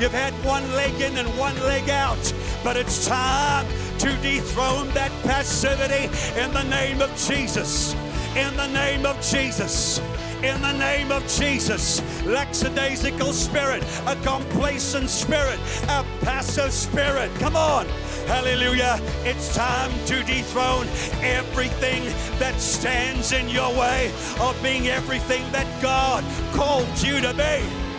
You've 0.00 0.12
had 0.12 0.32
one 0.42 0.66
leg 0.72 0.98
in 1.02 1.18
and 1.18 1.28
one 1.38 1.58
leg 1.60 1.90
out, 1.90 2.32
but 2.64 2.74
it's 2.78 3.06
time 3.06 3.66
to 3.98 4.16
dethrone 4.22 4.88
that 4.94 5.12
passivity 5.24 6.04
in 6.40 6.50
the 6.54 6.62
name 6.62 7.02
of 7.02 7.14
Jesus. 7.16 7.92
In 8.34 8.56
the 8.56 8.68
name 8.68 9.04
of 9.04 9.20
Jesus 9.20 10.00
in 10.42 10.62
the 10.62 10.72
name 10.72 11.12
of 11.12 11.26
Jesus. 11.26 12.00
Lackadaisical 12.24 13.34
spirit, 13.34 13.84
a 14.06 14.16
complacent 14.24 15.10
spirit, 15.10 15.58
a 15.84 16.02
passive 16.22 16.72
spirit. 16.72 17.30
Come 17.34 17.56
on. 17.56 17.86
Hallelujah. 18.26 18.98
It's 19.24 19.54
time 19.54 19.92
to 20.06 20.22
dethrone 20.22 20.86
everything 21.20 22.04
that 22.38 22.58
stands 22.58 23.32
in 23.32 23.50
your 23.50 23.70
way 23.78 24.10
of 24.40 24.58
being 24.62 24.88
everything 24.88 25.42
that 25.52 25.82
God 25.82 26.24
called 26.54 26.88
you 27.02 27.20
to 27.20 27.34
be 27.34 27.89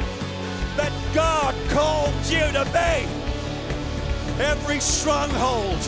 that 0.78 0.92
God 1.14 1.56
called 1.70 2.14
you 2.26 2.40
to 2.52 2.66
be. 2.72 3.08
Every 4.42 4.80
stronghold. 4.80 5.80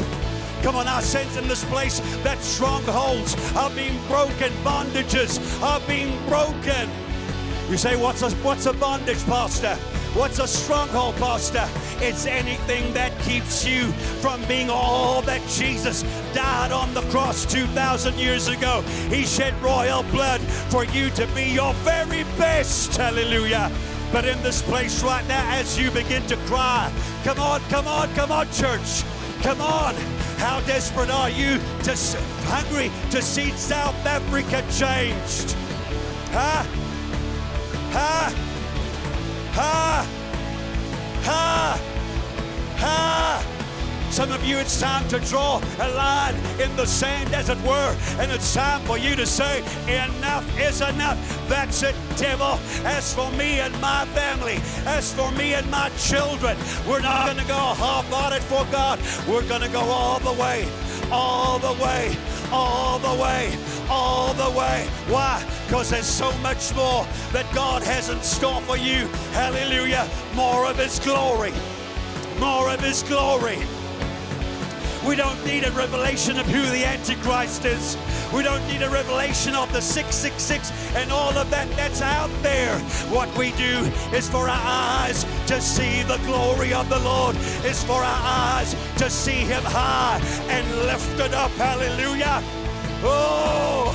Come 0.62 0.76
on, 0.76 0.88
I 0.88 1.02
sense 1.02 1.36
in 1.38 1.48
this 1.48 1.66
place 1.66 2.00
that 2.24 2.40
strongholds 2.42 3.36
are 3.56 3.70
being 3.72 4.00
broken, 4.08 4.52
bondages 4.64 5.62
are 5.62 5.82
being 5.88 6.18
broken. 6.28 6.90
You 7.70 7.78
say, 7.78 7.96
What's 7.96 8.22
a, 8.22 8.30
what's 8.38 8.66
a 8.66 8.74
bondage, 8.74 9.24
Pastor? 9.26 9.76
What's 10.14 10.38
a 10.38 10.48
stronghold, 10.48 11.16
Pastor? 11.16 11.68
It's 11.98 12.28
anything 12.28 12.94
that 12.94 13.18
keeps 13.22 13.66
you 13.66 13.88
from 14.22 14.46
being 14.46 14.70
all 14.70 15.24
that 15.24 15.42
Jesus 15.50 16.04
died 16.34 16.72
on 16.72 16.94
the 16.94 17.02
cross 17.10 17.52
2,000 17.52 18.20
years 18.20 18.48
ago. 18.48 18.82
He 19.10 19.24
shed 19.24 19.60
royal 19.60 20.04
blood 20.04 20.40
for 20.70 20.86
you 20.86 21.10
to 21.12 21.26
be 21.34 21.46
your 21.46 21.74
very 21.76 22.26
best. 22.38 22.96
Hallelujah. 22.96 23.72
But 24.14 24.26
in 24.26 24.40
this 24.44 24.62
place 24.62 25.04
right 25.04 25.28
now, 25.28 25.44
as 25.54 25.76
you 25.76 25.90
begin 25.90 26.22
to 26.28 26.38
cry, 26.46 26.94
come 27.24 27.40
on, 27.40 27.62
come 27.62 27.88
on, 27.88 28.14
come 28.14 28.32
on, 28.32 28.46
church. 28.52 29.04
Come 29.42 29.60
on. 29.60 29.96
How 30.38 30.62
desperate 30.68 31.10
are 31.10 31.32
you 31.32 31.58
to 31.82 31.98
hungry 32.46 32.92
to 33.10 33.24
see 33.24 33.50
South 33.54 33.96
Africa 34.06 34.64
changed? 34.72 35.56
Huh? 36.32 36.64
Huh? 37.92 38.30
Huh? 39.54 40.06
Huh? 41.24 41.78
Huh? 42.78 43.53
Some 44.14 44.32
of 44.32 44.46
you, 44.46 44.60
it's 44.60 44.80
time 44.80 45.08
to 45.08 45.20
draw 45.22 45.60
a 45.80 45.90
line 45.96 46.36
in 46.62 46.76
the 46.76 46.86
sand, 46.86 47.34
as 47.34 47.50
it 47.50 47.60
were, 47.64 47.98
and 48.20 48.32
it's 48.32 48.54
time 48.54 48.80
for 48.82 48.96
you 48.96 49.16
to 49.16 49.26
say, 49.26 49.64
Enough 49.88 50.60
is 50.60 50.82
enough. 50.82 51.18
That's 51.50 51.82
it, 51.82 51.96
devil. 52.16 52.60
As 52.86 53.12
for 53.12 53.32
me 53.32 53.60
and 53.60 53.74
my 53.82 54.06
family, 54.14 54.60
as 54.86 55.12
for 55.12 55.32
me 55.32 55.56
and 55.56 55.68
my 55.72 55.90
children, 55.98 56.56
we're 56.88 57.02
not 57.02 57.26
going 57.26 57.40
to 57.40 57.48
go 57.48 57.56
half 57.56 58.08
hearted 58.12 58.44
for 58.44 58.64
God. 58.72 59.00
We're 59.28 59.48
going 59.48 59.64
to 59.64 59.70
go 59.70 59.82
all 59.82 60.20
the 60.20 60.34
way, 60.40 60.68
all 61.12 61.58
the 61.58 61.74
way, 61.84 62.16
all 62.52 63.00
the 63.00 63.20
way, 63.20 63.58
all 63.90 64.36
the 64.36 64.52
way. 64.56 64.88
Why? 65.08 65.44
Because 65.66 65.90
there's 65.90 66.06
so 66.06 66.32
much 66.38 66.72
more 66.76 67.08
that 67.32 67.52
God 67.56 67.82
has 67.82 68.10
in 68.10 68.22
store 68.22 68.62
for 68.62 68.78
you. 68.78 69.08
Hallelujah. 69.32 70.08
More 70.36 70.68
of 70.68 70.78
His 70.78 71.00
glory. 71.00 71.52
More 72.40 72.70
of 72.70 72.80
His 72.80 73.02
glory 73.02 73.58
We 75.08 75.18
don't 75.18 75.44
need 75.46 75.66
a 75.66 75.72
revelation 75.72 76.40
of 76.40 76.46
who 76.46 76.62
the 76.72 76.86
Antichrist 76.86 77.66
is. 77.66 77.98
We 78.34 78.42
don't 78.42 78.66
need 78.68 78.82
a 78.82 78.90
revelation 78.90 79.54
of 79.54 79.72
the 79.74 79.82
666 79.82 80.72
and 80.96 81.12
all 81.12 81.38
of 81.38 81.50
that 81.50 81.70
that's 81.76 82.02
out 82.02 82.32
there. 82.42 82.80
What 83.10 83.30
we 83.38 83.52
do 83.52 83.92
is 84.14 84.30
for 84.30 84.48
our 84.48 84.62
eyes 84.64 85.26
to 85.48 85.60
see 85.62 86.04
the 86.04 86.18
glory 86.26 86.74
of 86.74 86.88
the 86.88 87.00
Lord, 87.00 87.36
is 87.66 87.84
for 87.84 88.02
our 88.02 88.22
eyes 88.24 88.76
to 88.98 89.10
see 89.10 89.44
Him 89.44 89.64
high 89.64 90.22
and 90.48 90.66
lifted 90.88 91.34
up. 91.34 91.52
Hallelujah. 91.52 92.42
Oh, 93.04 93.94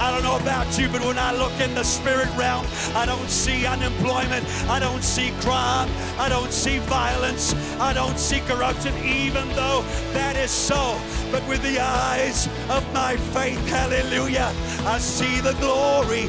I 0.00 0.10
don't 0.10 0.22
know 0.22 0.36
about 0.36 0.78
you, 0.78 0.88
but 0.88 1.02
when 1.02 1.18
I 1.18 1.32
look 1.32 1.52
in 1.60 1.74
the 1.74 1.84
spirit 1.84 2.28
realm, 2.36 2.66
I 2.94 3.06
don't 3.06 3.28
see 3.28 3.66
unemployment. 3.66 4.44
I 4.68 4.78
don't 4.78 5.02
see 5.02 5.32
crime. 5.40 5.88
I 6.18 6.28
don't 6.28 6.52
see 6.52 6.78
violence. 6.78 7.54
I 7.80 7.92
don't 7.92 8.18
see 8.18 8.40
corruption, 8.40 8.94
even 9.04 9.48
though 9.50 9.84
that 10.12 10.36
is 10.36 10.50
so. 10.50 10.98
But 11.30 11.46
with 11.48 11.62
the 11.62 11.80
eyes 11.80 12.48
of 12.68 12.82
my 12.92 13.16
faith, 13.16 13.64
hallelujah, 13.68 14.52
I 14.84 14.98
see 14.98 15.40
the 15.40 15.54
glory. 15.54 16.28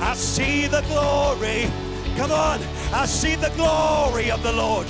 I 0.00 0.14
see 0.14 0.66
the 0.66 0.82
glory. 0.82 1.70
Come 2.16 2.30
on, 2.30 2.60
I 2.92 3.06
see 3.06 3.34
the 3.36 3.50
glory 3.56 4.30
of 4.30 4.42
the 4.42 4.52
Lord 4.52 4.86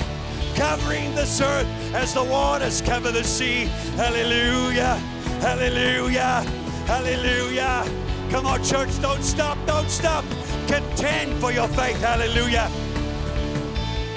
covering 0.54 1.14
this 1.14 1.40
earth 1.40 1.66
as 1.95 2.14
the 2.14 2.23
waters 2.23 2.81
cover 2.81 3.11
the 3.11 3.25
sea. 3.25 3.64
Hallelujah, 3.97 4.97
hallelujah, 5.40 6.43
hallelujah. 6.87 7.85
Come 8.35 8.47
on, 8.47 8.64
church, 8.64 9.00
don't 9.00 9.23
stop, 9.23 9.57
don't 9.64 9.88
stop. 9.88 10.25
Contend 10.67 11.41
for 11.41 11.53
your 11.53 11.69
faith. 11.69 12.00
Hallelujah. 12.00 12.69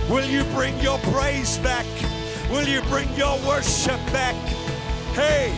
Will 0.10 0.26
you 0.26 0.44
bring 0.56 0.76
your 0.80 0.98
praise 1.14 1.60
back? 1.60 1.86
Will 2.50 2.68
you 2.68 2.82
bring 2.90 3.08
your 3.14 3.38
worship 3.46 4.00
back? 4.12 4.34
Hey, 5.14 5.52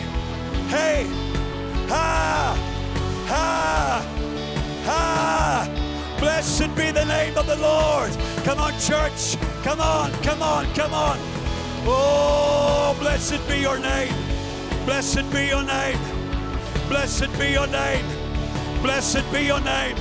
hey, 0.68 1.06
ha, 1.88 2.54
ha, 3.26 4.06
ha. 4.84 6.16
Blessed 6.18 6.76
be 6.76 6.90
the 6.90 7.06
name 7.06 7.38
of 7.38 7.46
the 7.46 7.56
Lord. 7.56 8.12
Come 8.44 8.58
on, 8.58 8.78
church. 8.78 9.38
Come 9.62 9.80
on, 9.80 10.12
come 10.22 10.42
on, 10.42 10.66
come 10.74 10.92
on. 10.92 11.16
Oh, 11.86 12.94
blessed 13.00 13.40
be 13.48 13.60
your 13.60 13.78
name. 13.78 14.12
Blessed 14.84 15.32
be 15.32 15.46
your 15.46 15.64
name. 15.64 15.98
Blessed 16.90 17.32
be 17.38 17.52
your 17.52 17.66
name. 17.66 18.19
Blessed 18.82 19.30
be 19.30 19.42
your 19.42 19.60
name. 19.60 19.96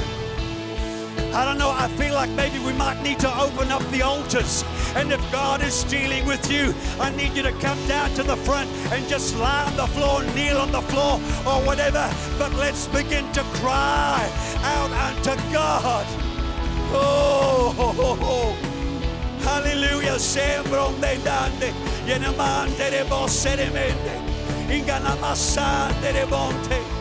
I 1.33 1.45
don't 1.45 1.57
know, 1.57 1.69
I 1.69 1.87
feel 1.89 2.13
like 2.15 2.29
maybe 2.31 2.59
we 2.59 2.73
might 2.73 3.01
need 3.03 3.19
to 3.19 3.39
open 3.39 3.71
up 3.71 3.83
the 3.91 4.01
altars. 4.01 4.63
And 4.95 5.11
if 5.11 5.21
God 5.31 5.61
is 5.61 5.83
dealing 5.83 6.25
with 6.25 6.49
you, 6.51 6.73
I 6.99 7.11
need 7.11 7.33
you 7.33 7.43
to 7.43 7.51
come 7.59 7.77
down 7.87 8.09
to 8.15 8.23
the 8.23 8.37
front 8.37 8.69
and 8.91 9.07
just 9.07 9.37
lie 9.37 9.65
on 9.65 9.75
the 9.75 9.87
floor, 9.87 10.23
kneel 10.33 10.57
on 10.57 10.71
the 10.71 10.81
floor, 10.81 11.15
or 11.45 11.61
whatever. 11.65 12.09
But 12.39 12.53
let's 12.53 12.87
begin 12.87 13.31
to 13.33 13.43
cry 13.61 14.27
out 14.63 14.91
unto 14.91 15.35
God. 15.51 16.05
Oh. 16.91 18.55
Hallelujah. 19.41 20.19
Sembra 20.19 20.87
un 20.87 20.99
dande, 20.99 21.73
yenamante 22.07 22.89
de 22.89 23.03
bosse 23.05 23.55
de 23.55 23.69
mente, 23.71 24.15
inganamassante 24.69 26.11
de 26.13 26.25
monte 26.25 26.98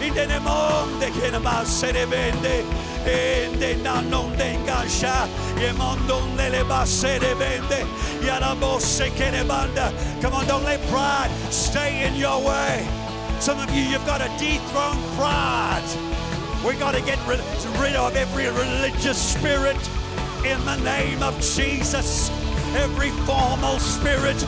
indene 0.00 0.38
monde 0.40 1.10
che 1.10 1.30
ne 1.30 1.38
basse 1.40 1.92
ne 1.92 2.06
vende 2.06 2.64
ende 3.04 3.76
na 3.82 4.00
non 4.00 4.34
dengasha 4.36 5.28
ye 5.56 5.72
mondon 5.72 6.36
le 6.36 6.64
basse 6.64 7.18
ne 7.18 7.34
vende 7.34 7.84
yara 8.20 8.54
bosse 8.54 9.12
che 9.14 9.30
ne 9.30 9.44
banda 9.44 9.92
come 10.20 10.34
on 10.34 10.46
don't 10.46 10.64
let 10.64 10.80
pride 10.88 11.30
stay 11.50 12.06
in 12.06 12.14
your 12.14 12.40
way. 12.42 12.86
Some 13.40 13.58
of 13.60 13.70
you 13.70 13.82
you've 13.82 14.06
got 14.06 14.20
a 14.20 14.28
dethroned 14.38 15.02
pride. 15.16 15.84
We 16.64 16.74
got 16.74 16.94
to 16.94 17.02
get 17.02 17.18
rid 17.26 17.40
of 17.94 18.16
every 18.16 18.46
religious 18.46 19.18
spirit 19.18 19.76
in 20.44 20.58
the 20.64 20.76
name 20.76 21.22
of 21.22 21.38
Jesus. 21.40 22.30
Every 22.74 23.10
formal 23.24 23.78
spirit 23.78 24.42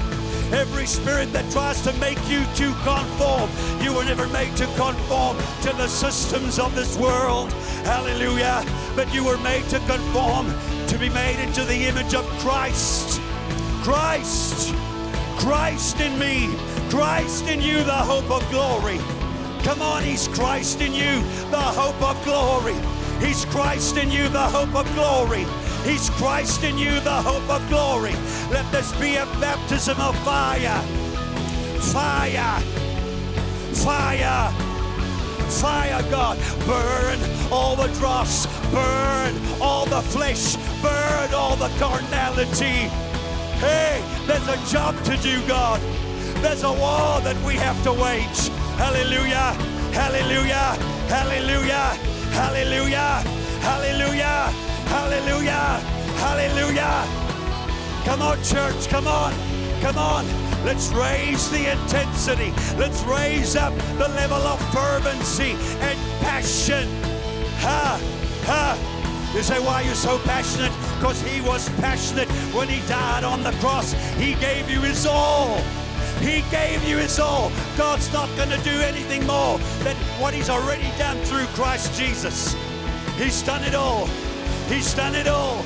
Every 0.53 0.87
spirit 0.87 1.31
that 1.35 1.51
tries 1.53 1.83
to 1.83 1.93
make 1.95 2.19
you 2.29 2.43
to 2.57 2.73
conform, 2.83 3.51
you 3.83 3.93
were 3.93 4.05
never 4.05 4.27
made 4.29 4.57
to 4.57 4.67
conform 4.77 5.37
to 5.63 5.73
the 5.77 5.89
systems 5.89 6.59
of 6.59 6.75
this 6.75 6.97
world. 6.97 7.53
Hallelujah. 7.85 8.65
But 8.97 9.13
you 9.13 9.25
were 9.25 9.37
made 9.39 9.65
to 9.69 9.79
conform, 9.81 10.47
to 10.87 10.99
be 10.99 11.11
made 11.11 11.39
into 11.39 11.65
the 11.65 11.85
image 11.85 12.15
of 12.15 12.25
Christ. 12.41 13.21
Christ. 13.83 14.75
Christ 15.37 16.01
in 16.01 16.19
me. 16.19 16.49
Christ 16.89 17.47
in 17.47 17.61
you, 17.61 17.85
the 17.85 17.93
hope 17.93 18.31
of 18.31 18.49
glory. 18.51 18.99
Come 19.63 19.83
on, 19.83 20.03
He's 20.03 20.29
Christ 20.29 20.81
in 20.81 20.95
you, 20.95 21.21
the 21.51 21.59
hope 21.59 22.01
of 22.03 22.23
glory. 22.25 22.77
He's 23.21 23.45
Christ 23.47 23.99
in 23.99 24.11
you, 24.11 24.29
the 24.29 24.49
hope 24.49 24.75
of 24.75 24.87
glory. 24.95 25.45
He's 25.85 26.11
Christ 26.11 26.65
in 26.65 26.77
you, 26.79 27.01
the 27.01 27.23
hope 27.23 27.49
of 27.49 27.67
glory. 27.69 28.15
Let 28.51 28.71
this 28.73 28.93
be 29.01 29.17
a 29.17 29.27
baptism 29.41 29.99
of 30.01 30.17
fire. 30.21 30.83
Fire. 31.93 32.61
Fire. 33.75 34.53
Fire, 35.49 36.03
God. 36.11 36.39
Burn 36.67 37.19
all 37.51 37.75
the 37.77 37.89
dross. 37.99 38.47
Burn 38.71 39.35
all 39.61 39.87
the 39.87 40.03
flesh. 40.03 40.57
Burn 40.83 41.33
all 41.35 41.57
the 41.57 41.71
carnality. 41.79 42.91
Hey, 43.59 44.03
there's 44.27 44.47
a 44.47 44.57
job 44.71 45.03
to 45.05 45.17
do, 45.17 45.45
God. 45.49 45.81
There's 46.43 46.63
a 46.63 46.73
war 46.73 47.21
that 47.23 47.37
we 47.45 47.55
have 47.55 47.83
to 47.85 47.93
wage. 47.93 48.49
Hallelujah. 48.77 49.55
Hallelujah. 49.93 50.77
Hallelujah. 51.09 51.97
Hallelujah. 52.31 53.23
Hallelujah. 53.61 54.53
Hallelujah. 54.89 55.81
Hallelujah. 56.19 57.05
Come 58.05 58.23
on, 58.23 58.43
church. 58.43 58.89
Come 58.89 59.07
on. 59.07 59.33
Come 59.81 59.99
on. 59.99 60.27
Let's 60.65 60.89
raise 60.93 61.51
the 61.51 61.71
intensity. 61.73 62.53
Let's 62.77 63.03
raise 63.05 63.55
up 63.55 63.75
the 63.99 64.09
level 64.09 64.39
of 64.39 64.61
fervency 64.73 65.53
and 65.81 65.99
passion. 66.21 66.89
Ha, 67.61 68.01
ha. 68.45 69.33
You 69.35 69.43
say, 69.43 69.61
why 69.61 69.83
are 69.83 69.83
you 69.83 69.95
so 69.95 70.19
passionate? 70.21 70.73
Because 70.99 71.21
he 71.23 71.41
was 71.43 71.69
passionate 71.81 72.29
when 72.55 72.69
he 72.69 72.81
died 72.89 73.25
on 73.25 73.43
the 73.43 73.53
cross. 73.61 73.93
He 74.17 74.35
gave 74.37 74.71
you 74.71 74.81
his 74.81 75.07
all. 75.07 75.59
He 76.21 76.43
gave 76.51 76.83
you 76.83 76.97
his 76.97 77.21
all. 77.21 77.53
God's 77.77 78.13
not 78.13 78.29
going 78.37 78.51
to 78.51 78.59
do 78.65 78.81
anything 78.81 79.27
more 79.27 79.59
than 79.85 79.95
what 80.19 80.35
he's 80.35 80.51
already 80.51 80.91
done 80.99 81.19
through 81.19 81.47
Christ 81.55 81.95
Jesus. 81.95 82.57
He's 83.17 83.43
done 83.43 83.63
it 83.65 83.75
all. 83.75 84.09
He's 84.69 84.93
done 84.95 85.15
it 85.15 85.27
all. 85.27 85.63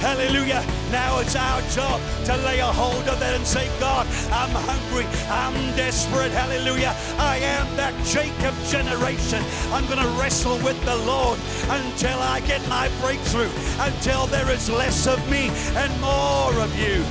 Hallelujah. 0.00 0.64
Now 0.92 1.18
it's 1.18 1.34
our 1.34 1.60
job 1.70 2.00
to 2.24 2.36
lay 2.38 2.60
a 2.60 2.66
hold 2.66 3.06
of 3.08 3.18
that 3.18 3.34
and 3.34 3.46
say, 3.46 3.68
God, 3.80 4.06
I'm 4.30 4.50
hungry. 4.50 5.04
I'm 5.28 5.54
desperate. 5.76 6.30
Hallelujah. 6.30 6.94
I 7.18 7.38
am 7.38 7.76
that 7.76 7.92
Jacob 8.06 8.54
generation. 8.64 9.42
I'm 9.72 9.84
going 9.86 9.98
to 9.98 10.08
wrestle 10.20 10.56
with 10.58 10.82
the 10.84 10.96
Lord 10.96 11.38
until 11.68 12.18
I 12.20 12.40
get 12.40 12.66
my 12.68 12.88
breakthrough, 13.00 13.50
until 13.80 14.26
there 14.26 14.48
is 14.50 14.70
less 14.70 15.06
of 15.06 15.18
me 15.28 15.50
and 15.74 15.92
more 16.00 16.54
of 16.62 16.72
you. 16.78 17.02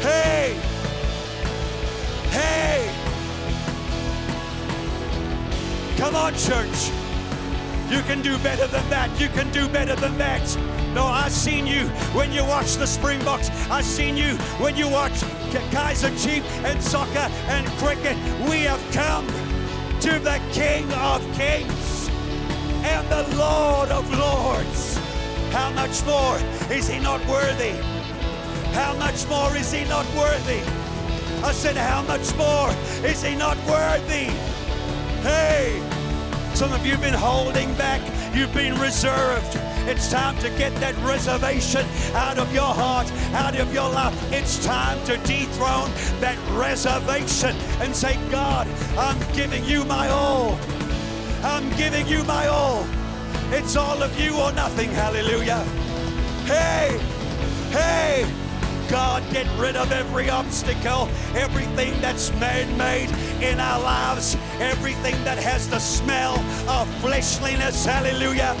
Hey! 0.00 0.58
Hey! 2.30 2.90
Come 5.98 6.16
on, 6.16 6.34
church. 6.34 7.07
You 7.90 8.02
can 8.02 8.20
do 8.20 8.36
better 8.38 8.66
than 8.66 8.88
that. 8.90 9.18
You 9.18 9.28
can 9.28 9.50
do 9.50 9.66
better 9.68 9.96
than 9.96 10.18
that. 10.18 10.44
No, 10.94 11.04
I've 11.04 11.32
seen 11.32 11.66
you 11.66 11.88
when 12.12 12.32
you 12.32 12.44
watch 12.44 12.74
the 12.74 12.86
Springboks. 12.86 13.48
I've 13.70 13.84
seen 13.84 14.16
you 14.16 14.36
when 14.60 14.76
you 14.76 14.88
watch 14.88 15.14
Kaizer 15.72 16.12
Chief 16.22 16.44
and 16.64 16.82
soccer 16.82 17.30
and 17.48 17.66
cricket. 17.78 18.16
We 18.48 18.60
have 18.64 18.82
come 18.92 19.26
to 20.00 20.18
the 20.18 20.38
King 20.52 20.92
of 20.92 21.22
Kings 21.34 22.10
and 22.84 23.08
the 23.08 23.36
Lord 23.36 23.90
of 23.90 24.04
Lords. 24.12 24.98
How 25.50 25.70
much 25.70 26.04
more 26.04 26.36
is 26.70 26.88
he 26.88 26.98
not 26.98 27.24
worthy? 27.26 27.72
How 28.74 28.94
much 28.96 29.26
more 29.28 29.56
is 29.56 29.72
he 29.72 29.84
not 29.84 30.06
worthy? 30.14 30.60
I 31.42 31.52
said, 31.52 31.76
How 31.76 32.02
much 32.02 32.36
more 32.36 32.70
is 33.02 33.22
he 33.22 33.34
not 33.34 33.56
worthy? 33.66 34.26
Hey! 35.22 35.82
Some 36.54 36.72
of 36.72 36.84
you 36.84 36.92
have 36.92 37.00
been 37.00 37.14
holding 37.14 37.72
back, 37.74 38.00
you've 38.34 38.52
been 38.54 38.78
reserved. 38.80 39.58
It's 39.88 40.10
time 40.10 40.36
to 40.38 40.50
get 40.50 40.74
that 40.76 40.94
reservation 40.98 41.86
out 42.14 42.38
of 42.38 42.52
your 42.52 42.62
heart, 42.62 43.10
out 43.32 43.58
of 43.58 43.72
your 43.72 43.88
life. 43.88 44.14
It's 44.32 44.62
time 44.64 45.02
to 45.06 45.16
dethrone 45.18 45.90
that 46.20 46.36
reservation 46.52 47.56
and 47.80 47.94
say, 47.94 48.18
God, 48.30 48.66
I'm 48.98 49.18
giving 49.32 49.64
you 49.64 49.84
my 49.84 50.08
all. 50.08 50.58
I'm 51.42 51.70
giving 51.76 52.06
you 52.06 52.22
my 52.24 52.48
all. 52.48 52.84
It's 53.50 53.76
all 53.76 54.02
of 54.02 54.20
you 54.20 54.36
or 54.36 54.52
nothing. 54.52 54.90
Hallelujah. 54.90 55.64
Hey, 56.44 56.98
hey, 57.70 58.26
God, 58.88 59.22
get 59.32 59.46
rid 59.58 59.76
of 59.76 59.92
every 59.92 60.30
obstacle, 60.30 61.08
everything 61.34 62.00
that's 62.00 62.32
man 62.40 62.76
made 62.78 63.10
in 63.42 63.60
our 63.60 63.80
lives, 63.80 64.36
everything 64.60 65.14
that 65.24 65.38
has 65.38 65.68
the 65.68 65.78
smell 65.78 66.38
of 66.68 66.88
fleshliness. 67.00 67.84
Hallelujah. 67.84 68.56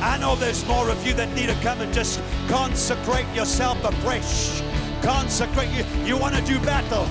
I 0.00 0.16
know 0.18 0.36
there's 0.36 0.64
more 0.66 0.88
of 0.88 1.04
you 1.04 1.12
that 1.14 1.34
need 1.34 1.48
to 1.48 1.54
come 1.56 1.80
and 1.80 1.92
just 1.92 2.20
consecrate 2.48 3.26
yourself 3.34 3.82
afresh. 3.82 4.62
Consecrate 5.02 5.70
you. 5.70 5.84
You 6.04 6.16
want 6.16 6.36
to 6.36 6.42
do 6.42 6.60
battle. 6.60 7.08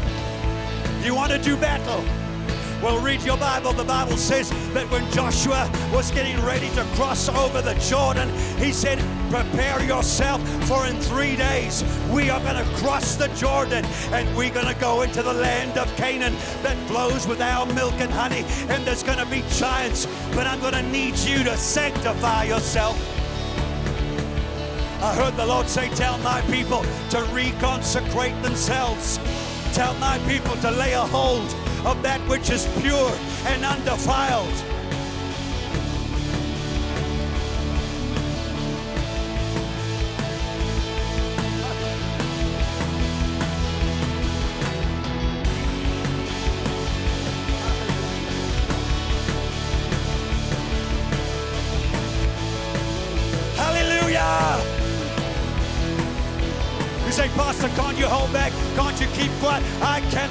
You 1.03 1.13
want 1.13 1.31
to 1.31 1.37
do 1.37 1.57
battle. 1.57 2.03
Well, 2.81 2.99
read 3.03 3.21
your 3.23 3.37
Bible. 3.37 3.73
The 3.73 3.83
Bible 3.83 4.17
says 4.17 4.49
that 4.73 4.89
when 4.89 5.09
Joshua 5.11 5.69
was 5.91 6.11
getting 6.11 6.39
ready 6.45 6.69
to 6.75 6.83
cross 6.95 7.27
over 7.27 7.61
the 7.61 7.73
Jordan, 7.75 8.29
he 8.57 8.71
said, 8.71 8.99
Prepare 9.29 9.83
yourself, 9.83 10.41
for 10.67 10.87
in 10.87 10.95
three 11.01 11.35
days 11.35 11.83
we 12.11 12.29
are 12.29 12.39
going 12.39 12.55
to 12.55 12.71
cross 12.75 13.15
the 13.15 13.27
Jordan 13.29 13.83
and 14.13 14.37
we're 14.37 14.53
going 14.53 14.73
to 14.73 14.79
go 14.79 15.01
into 15.01 15.21
the 15.21 15.33
land 15.33 15.77
of 15.77 15.93
Canaan 15.97 16.33
that 16.63 16.77
flows 16.87 17.27
with 17.27 17.41
our 17.41 17.65
milk 17.73 17.93
and 17.99 18.09
honey. 18.09 18.45
And 18.69 18.85
there's 18.85 19.03
going 19.03 19.17
to 19.17 19.25
be 19.25 19.43
giants, 19.49 20.05
but 20.33 20.47
I'm 20.47 20.61
going 20.61 20.73
to 20.73 20.83
need 20.83 21.17
you 21.17 21.43
to 21.43 21.57
sanctify 21.57 22.45
yourself. 22.45 22.97
I 25.01 25.13
heard 25.13 25.35
the 25.35 25.45
Lord 25.45 25.67
say, 25.67 25.89
Tell 25.89 26.17
my 26.19 26.41
people 26.41 26.81
to 27.11 27.17
reconsecrate 27.33 28.41
themselves. 28.41 29.19
Tell 29.73 29.93
my 29.95 30.17
people 30.19 30.55
to 30.57 30.71
lay 30.71 30.93
a 30.93 31.01
hold 31.01 31.53
of 31.85 32.01
that 32.01 32.21
which 32.29 32.49
is 32.49 32.65
pure 32.81 33.11
and 33.45 33.65
undefiled. 33.65 34.76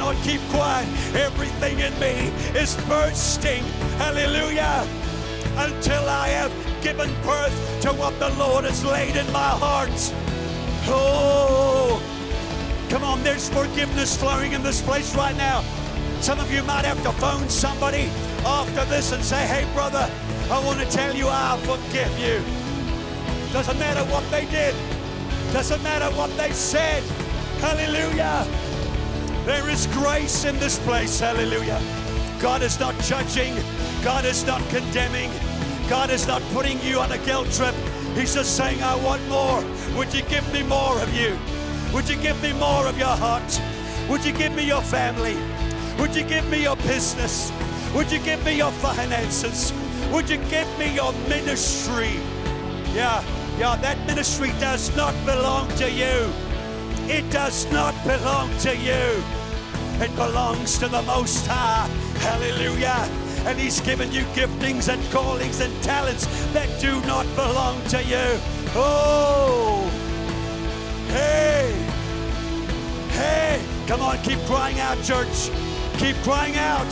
Cannot 0.07 0.25
keep 0.25 0.41
quiet. 0.51 0.87
Everything 1.15 1.81
in 1.81 1.93
me 1.99 2.31
is 2.59 2.77
bursting. 2.87 3.63
Hallelujah. 3.99 4.87
Until 5.57 6.09
I 6.09 6.29
have 6.29 6.53
given 6.83 7.09
birth 7.23 7.81
to 7.83 7.93
what 7.93 8.19
the 8.21 8.31
Lord 8.39 8.65
has 8.65 8.85
laid 8.85 9.17
in 9.17 9.27
my 9.33 9.49
heart. 9.49 9.91
Oh, 10.89 12.01
come 12.89 13.03
on, 13.03 13.23
there's 13.25 13.49
forgiveness 13.49 14.17
flowing 14.17 14.53
in 14.53 14.63
this 14.63 14.81
place 14.81 15.15
right 15.17 15.37
now. 15.37 15.65
Some 16.21 16.39
of 16.39 16.53
you 16.53 16.63
might 16.63 16.85
have 16.85 17.03
to 17.03 17.13
phone 17.13 17.49
somebody 17.49 18.09
after 18.45 18.85
this 18.85 19.13
and 19.13 19.25
say, 19.25 19.47
hey, 19.47 19.67
brother, 19.75 20.09
I 20.51 20.65
want 20.65 20.79
to 20.81 20.87
tell 20.87 21.15
you 21.17 21.27
I 21.29 21.59
forgive 21.63 22.17
you. 22.19 22.41
Doesn't 23.53 23.79
matter 23.79 24.05
what 24.13 24.29
they 24.31 24.45
did. 24.47 24.75
Doesn't 25.53 25.83
matter 25.83 26.15
what 26.17 26.31
they 26.37 26.53
said. 26.53 27.03
Hallelujah. 27.61 28.47
There 29.47 29.71
is 29.71 29.87
grace 29.87 30.45
in 30.45 30.59
this 30.59 30.77
place. 30.81 31.21
Hallelujah. 31.21 31.81
God 32.41 32.63
is 32.63 32.81
not 32.81 32.99
judging. 33.03 33.55
God 34.03 34.25
is 34.25 34.45
not 34.45 34.61
condemning. 34.71 35.31
God 35.89 36.11
is 36.11 36.27
not 36.27 36.43
putting 36.53 36.81
you 36.83 36.99
on 36.99 37.13
a 37.13 37.19
guilt 37.19 37.53
trip. 37.53 37.75
He's 38.17 38.35
just 38.35 38.57
saying, 38.57 38.83
I 38.83 38.97
want 38.97 39.25
more. 39.29 39.65
Would 39.97 40.13
you 40.13 40.23
give 40.23 40.53
me 40.53 40.65
more 40.65 40.99
of 41.01 41.15
you? 41.15 41.39
Would 41.95 42.09
you 42.09 42.17
give 42.17 42.43
me 42.43 42.55
more 42.55 42.89
of 42.89 42.99
your 42.99 43.17
heart? 43.17 43.63
Would 44.09 44.25
you 44.25 44.33
give 44.33 44.53
me 44.53 44.67
your 44.67 44.83
family? 44.83 45.37
Would 46.01 46.17
you 46.17 46.25
give 46.25 46.51
me 46.51 46.65
your 46.65 46.77
business? 46.79 47.53
Would 47.95 48.11
you 48.11 48.19
give 48.19 48.45
me 48.45 48.57
your 48.57 48.73
finances? 48.73 49.73
Would 50.11 50.29
you 50.29 50.39
give 50.51 50.67
me 50.77 50.93
your 50.93 51.13
ministry? 51.29 52.19
Yeah, 52.93 53.23
yeah, 53.61 53.77
that 53.77 53.97
ministry 54.09 54.49
does 54.59 54.95
not 54.97 55.15
belong 55.25 55.69
to 55.77 55.89
you. 55.89 56.46
It 57.09 57.31
does 57.31 57.71
not 57.71 57.95
belong 58.05 58.51
to 58.59 58.77
you. 58.77 59.23
It 60.03 60.15
belongs 60.17 60.79
to 60.79 60.89
the 60.89 61.03
Most 61.03 61.47
High. 61.47 61.87
Hallelujah. 62.19 63.09
And 63.47 63.59
He's 63.59 63.81
given 63.81 64.11
you 64.11 64.23
giftings 64.35 64.93
and 64.93 65.03
callings 65.13 65.61
and 65.61 65.73
talents 65.83 66.27
that 66.53 66.69
do 66.81 67.01
not 67.03 67.25
belong 67.37 67.81
to 67.91 68.03
you. 68.03 68.41
Oh, 68.75 69.89
hey, 71.09 71.73
hey, 73.11 73.65
come 73.87 74.03
on, 74.03 74.19
keep 74.23 74.41
crying 74.41 74.81
out, 74.81 75.01
church. 75.05 75.51
Keep 75.99 76.17
crying 76.25 76.57
out. 76.57 76.91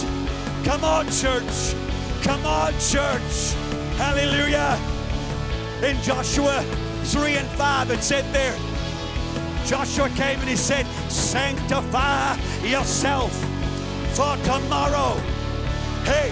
Come 0.64 0.84
on, 0.84 1.10
church. 1.10 1.74
Come 2.22 2.46
on, 2.46 2.72
church. 2.78 3.52
Hallelujah. 3.98 4.78
In 5.82 6.00
Joshua 6.02 6.62
3 7.02 7.36
and 7.36 7.48
5, 7.48 7.90
it 7.90 8.02
said 8.02 8.24
there, 8.32 8.56
Joshua 9.66 10.08
came 10.10 10.38
and 10.40 10.48
he 10.48 10.56
said, 10.56 10.86
Sanctify 11.10 12.36
yourself 12.62 13.32
for 14.14 14.36
tomorrow. 14.44 15.14
Hey, 16.04 16.30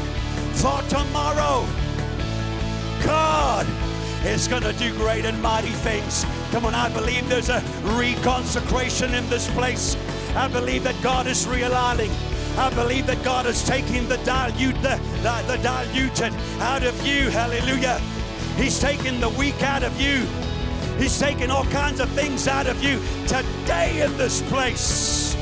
for 0.53 0.83
tomorrow, 0.83 1.66
God 3.05 3.66
is 4.25 4.47
going 4.47 4.62
to 4.62 4.73
do 4.75 4.95
great 4.95 5.25
and 5.25 5.40
mighty 5.40 5.71
things. 5.71 6.25
Come 6.51 6.66
on, 6.66 6.75
I 6.75 6.92
believe 6.92 7.29
there's 7.29 7.49
a 7.49 7.61
reconsecration 7.97 9.12
in 9.16 9.29
this 9.31 9.51
place. 9.53 9.97
I 10.37 10.49
believe 10.49 10.85
that 10.85 11.01
God 11.03 11.27
is 11.27 11.47
realigning. 11.47 12.11
I 12.59 12.68
believe 12.75 13.07
that 13.07 13.23
God 13.25 13.47
is 13.47 13.64
taking 13.64 14.07
the 14.09 14.18
dilute, 14.18 14.75
the, 14.83 15.01
the, 15.23 15.45
the 15.47 15.62
diluted 15.62 16.35
out 16.61 16.83
of 16.83 17.07
you. 17.07 17.31
Hallelujah. 17.31 17.99
He's 18.57 18.79
taking 18.79 19.21
the 19.21 19.31
weak 19.31 19.62
out 19.62 19.83
of 19.83 19.99
you. 19.99 20.27
He's 21.02 21.18
taking 21.18 21.50
all 21.50 21.64
kinds 21.64 21.98
of 21.98 22.08
things 22.10 22.46
out 22.46 22.68
of 22.68 22.80
you 22.80 23.00
today 23.26 24.02
in 24.04 24.16
this 24.16 24.40
place. 24.42 25.34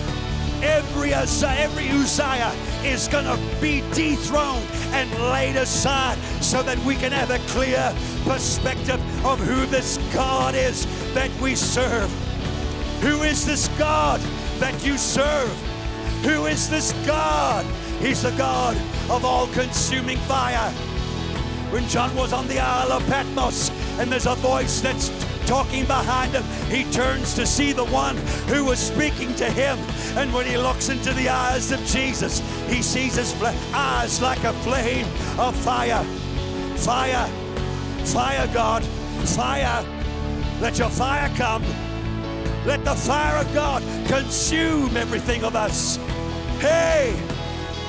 Every 0.63 1.13
Uzziah, 1.13 1.55
every 1.59 1.91
Uzziah 1.91 2.55
is 2.83 3.09
going 3.09 3.27
to 3.27 3.39
be 3.61 3.83
dethroned 3.93 4.67
and 4.95 5.13
laid 5.31 5.57
aside 5.57 6.17
so 6.43 6.63
that 6.63 6.79
we 6.79 6.95
can 6.95 7.13
have 7.13 7.31
a 7.31 7.39
clear 7.53 7.95
perspective 8.25 8.99
of 9.23 9.39
who 9.39 9.67
this 9.67 9.99
God 10.15 10.55
is 10.55 10.87
that 11.13 11.31
we 11.43 11.55
serve. 11.55 12.11
Who 13.03 13.23
is 13.23 13.45
this 13.45 13.69
God 13.77 14.19
that 14.61 14.83
you 14.83 14.97
serve? 14.97 15.51
Who 16.23 16.47
is 16.47 16.71
this 16.71 16.93
God? 17.07 17.67
He's 18.01 18.23
the 18.23 18.31
God 18.31 18.79
of 19.11 19.27
all 19.27 19.47
consuming 19.49 20.17
fire. 20.21 20.71
When 21.71 21.87
John 21.87 22.17
was 22.17 22.33
on 22.33 22.49
the 22.49 22.61
Isle 22.61 22.93
of 22.93 23.07
Patmos 23.09 23.71
and 23.99 24.11
there's 24.11 24.27
a 24.27 24.35
voice 24.37 24.81
that's 24.81 25.11
talking 25.51 25.85
behind 25.85 26.33
him, 26.33 26.45
he 26.71 26.85
turns 26.93 27.35
to 27.35 27.45
see 27.45 27.73
the 27.73 27.87
one 27.87 28.17
who 28.47 28.65
was 28.65 28.79
speaking 28.79 29.35
to 29.35 29.51
him. 29.51 29.77
And 30.17 30.33
when 30.33 30.47
he 30.47 30.57
looks 30.57 30.91
into 30.91 31.13
the 31.13 31.29
eyes 31.29 31.73
of 31.73 31.85
Jesus, 31.87 32.39
he 32.69 32.81
sees 32.83 33.17
his 33.17 33.35
eyes 33.75 34.23
like 34.23 34.45
a 34.45 34.53
flame 34.63 35.07
of 35.41 35.57
fire. 35.57 36.05
Fire, 36.77 37.27
fire, 38.05 38.49
God, 38.55 38.85
fire. 39.35 39.85
Let 40.61 40.79
your 40.79 40.89
fire 40.89 41.29
come. 41.37 41.65
Let 42.65 42.85
the 42.85 42.95
fire 42.95 43.45
of 43.45 43.53
God 43.53 43.83
consume 44.07 44.97
everything 44.97 45.43
of 45.43 45.57
us. 45.57 45.97
Hey, 46.61 47.21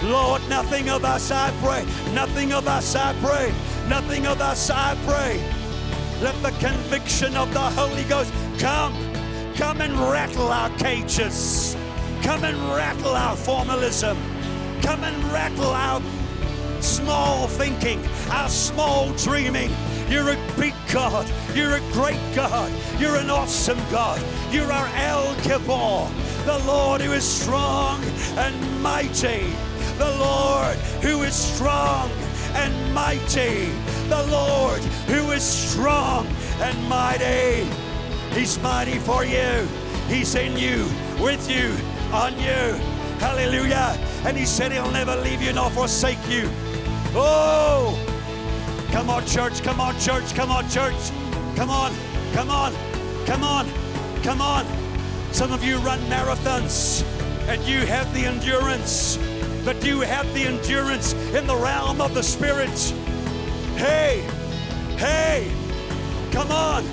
Lord, 0.02 0.42
nothing 0.50 0.90
of 0.90 1.06
us, 1.06 1.30
I 1.30 1.52
pray. 1.62 1.86
Nothing 2.16 2.54
of 2.54 2.68
us, 2.68 2.96
I 2.96 3.14
pray. 3.22 3.54
Nothing 3.88 4.26
of 4.26 4.42
us, 4.42 4.72
I 4.72 4.98
pray. 5.06 5.61
Let 6.22 6.40
the 6.44 6.52
conviction 6.60 7.36
of 7.36 7.52
the 7.52 7.60
Holy 7.60 8.04
Ghost 8.04 8.32
come. 8.60 8.94
Come 9.56 9.82
and 9.82 9.98
rattle 10.00 10.50
our 10.50 10.70
cages. 10.78 11.76
Come 12.22 12.44
and 12.44 12.58
rattle 12.76 13.16
our 13.16 13.36
formalism. 13.36 14.16
Come 14.84 15.04
and 15.04 15.24
rattle 15.32 15.72
our 15.72 16.00
small 16.80 17.48
thinking, 17.48 18.00
our 18.30 18.50
small 18.50 19.12
dreaming. 19.14 19.72
You're 20.10 20.30
a 20.30 20.38
big 20.60 20.76
God. 20.94 21.28
You're 21.56 21.78
a 21.78 21.92
great 21.92 22.22
God. 22.36 22.72
You're 23.00 23.16
an 23.16 23.32
awesome 23.32 23.80
God. 23.90 24.22
You're 24.52 24.72
our 24.72 24.88
El 24.98 25.34
Gibor, 25.38 26.08
the 26.46 26.60
Lord 26.68 27.02
who 27.02 27.14
is 27.14 27.24
strong 27.24 28.00
and 28.38 28.84
mighty. 28.84 29.52
The 29.98 30.16
Lord 30.20 30.76
who 31.02 31.24
is 31.24 31.34
strong 31.34 32.12
and 32.54 32.94
mighty. 32.94 33.72
The 34.12 34.28
Lord 34.28 34.84
who 35.08 35.32
is 35.32 35.42
strong 35.42 36.28
and 36.60 36.90
mighty. 36.90 37.66
He's 38.38 38.60
mighty 38.60 39.00
for 39.00 39.24
you. 39.24 39.66
He's 40.10 40.36
in 40.36 40.58
you, 40.58 40.84
with 41.18 41.50
you, 41.50 41.74
on 42.12 42.34
you. 42.34 42.76
Hallelujah. 43.20 43.98
And 44.26 44.36
he 44.36 44.46
said 44.46 44.74
he'll 44.74 44.92
never 44.92 45.16
leave 45.16 45.42
you 45.42 45.54
nor 45.54 45.70
forsake 45.70 46.20
you. 46.28 46.50
Oh, 47.16 47.98
come 48.92 49.10
on, 49.10 49.26
church. 49.26 49.64
Come 49.64 49.80
on, 49.80 49.98
church. 49.98 50.36
Come 50.36 50.52
on, 50.52 50.68
church. 50.70 51.10
Come 51.56 51.70
on. 51.70 51.94
Come 52.34 52.50
on. 52.50 52.74
Come 53.26 53.46
on. 53.46 53.66
Come 54.24 54.42
on. 54.42 54.66
Some 55.32 55.54
of 55.54 55.64
you 55.64 55.78
run 55.78 56.02
marathons 56.10 57.06
and 57.48 57.64
you 57.64 57.86
have 57.86 58.14
the 58.14 58.26
endurance, 58.26 59.18
but 59.64 59.82
you 59.86 60.02
have 60.02 60.32
the 60.34 60.44
endurance 60.44 61.14
in 61.34 61.48
the 61.48 61.56
realm 61.56 62.02
of 62.02 62.14
the 62.14 62.24
Spirit. 62.24 62.94
Hey, 63.82 64.22
hey, 64.98 65.52
come 66.32 66.52
on. 66.52 66.86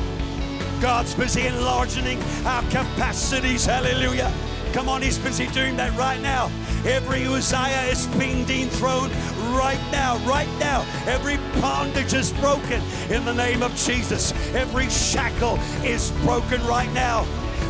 God's 0.80 1.14
busy 1.14 1.46
enlarging 1.46 2.18
our 2.46 2.62
capacities. 2.70 3.66
Hallelujah. 3.66 4.32
Come 4.72 4.88
on, 4.88 5.02
He's 5.02 5.18
busy 5.18 5.48
doing 5.48 5.76
that 5.76 5.94
right 5.98 6.18
now. 6.22 6.50
Every 6.86 7.26
Uzziah 7.26 7.82
is 7.90 8.06
being 8.16 8.46
dethroned 8.46 9.12
right 9.54 9.78
now, 9.92 10.16
right 10.26 10.48
now. 10.58 10.86
Every 11.06 11.36
bondage 11.60 12.14
is 12.14 12.32
broken 12.32 12.80
in 13.10 13.22
the 13.26 13.34
name 13.34 13.62
of 13.62 13.76
Jesus. 13.76 14.32
Every 14.54 14.88
shackle 14.88 15.58
is 15.84 16.10
broken 16.22 16.64
right 16.66 16.90
now. 16.94 17.26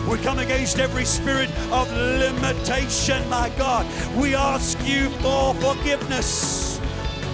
We 0.08 0.18
come 0.18 0.38
against 0.38 0.78
every 0.78 1.04
spirit 1.04 1.50
of 1.72 1.90
limitation, 1.92 3.28
my 3.28 3.50
God. 3.58 3.84
We 4.16 4.36
ask 4.36 4.78
you 4.86 5.08
for 5.18 5.54
forgiveness 5.54 6.67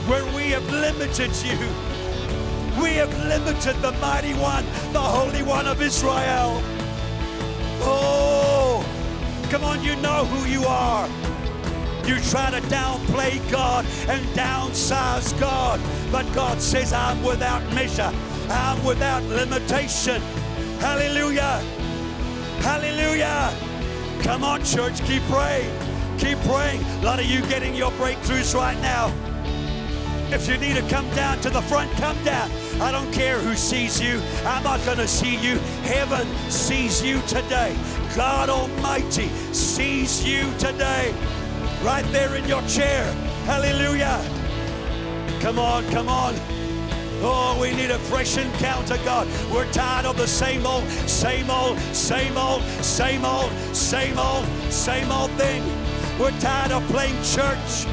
where 0.07 0.25
we 0.35 0.51
have 0.51 0.69
limited 0.71 1.31
you. 1.43 1.59
We 2.81 2.95
have 2.95 3.13
limited 3.27 3.77
the 3.81 3.93
mighty 3.93 4.35
one, 4.35 4.65
the 4.93 5.01
Holy 5.01 5.43
One 5.43 5.67
of 5.67 5.81
Israel. 5.81 6.61
Oh, 7.87 8.85
come 9.51 9.65
on, 9.65 9.83
you 9.83 9.97
know 9.97 10.25
who 10.27 10.49
you 10.49 10.65
are. 10.67 11.09
You 12.07 12.21
try 12.21 12.51
to 12.51 12.61
downplay 12.69 13.41
God 13.51 13.87
and 14.09 14.23
downsize 14.37 15.39
God, 15.41 15.81
but 16.13 16.31
God 16.35 16.61
says, 16.61 16.93
I'm 16.93 17.23
without 17.23 17.63
measure, 17.73 18.13
I'm 18.51 18.85
without 18.85 19.23
limitation. 19.23 20.21
Hallelujah. 20.81 21.63
Hallelujah. 22.61 23.57
Come 24.23 24.45
on, 24.45 24.63
church, 24.65 25.03
keep 25.05 25.23
praying. 25.25 25.71
Keep 26.19 26.39
praying. 26.41 26.83
A 26.83 27.05
lot 27.05 27.21
of 27.21 27.27
you 27.27 27.41
getting 27.47 27.75
your 27.75 27.91
breakthroughs 27.93 28.55
right 28.55 28.79
now. 28.83 29.13
If 30.35 30.49
you 30.49 30.59
need 30.59 30.75
to 30.75 30.83
come 30.89 31.09
down 31.11 31.41
to 31.43 31.49
the 31.49 31.63
front, 31.63 31.93
come 31.93 32.21
down. 32.25 32.51
I 32.81 32.91
don't 32.91 33.11
care 33.13 33.39
who 33.39 33.55
sees 33.55 34.01
you. 34.01 34.21
I'm 34.45 34.65
not 34.65 34.85
going 34.85 34.99
to 34.99 35.07
see 35.07 35.37
you. 35.37 35.59
Heaven 35.85 36.27
sees 36.51 37.01
you 37.01 37.21
today. 37.23 37.77
God 38.17 38.49
Almighty 38.49 39.29
sees 39.53 40.27
you 40.27 40.53
today. 40.59 41.15
Right 41.85 42.05
there 42.11 42.35
in 42.35 42.49
your 42.49 42.63
chair. 42.63 43.05
Hallelujah. 43.47 44.21
Come 45.41 45.61
on, 45.61 45.89
come 45.93 46.09
on. 46.09 46.35
Oh, 47.23 47.57
we 47.61 47.73
need 47.73 47.93
a 47.93 47.99
fresh 47.99 48.37
encounter, 48.37 48.97
God. 49.05 49.29
We're 49.53 49.71
tired 49.71 50.05
of 50.05 50.17
the 50.17 50.27
same 50.27 50.67
old, 50.67 50.85
same 51.09 51.49
old, 51.49 51.79
same 51.95 52.37
old, 52.37 52.63
same 52.83 53.25
old, 53.25 53.53
same 53.73 54.19
old, 54.19 54.47
same 54.69 55.13
old 55.13 55.31
thing. 55.33 55.63
We're 56.19 56.37
tired 56.41 56.73
of 56.73 56.85
playing 56.89 57.23
church. 57.23 57.87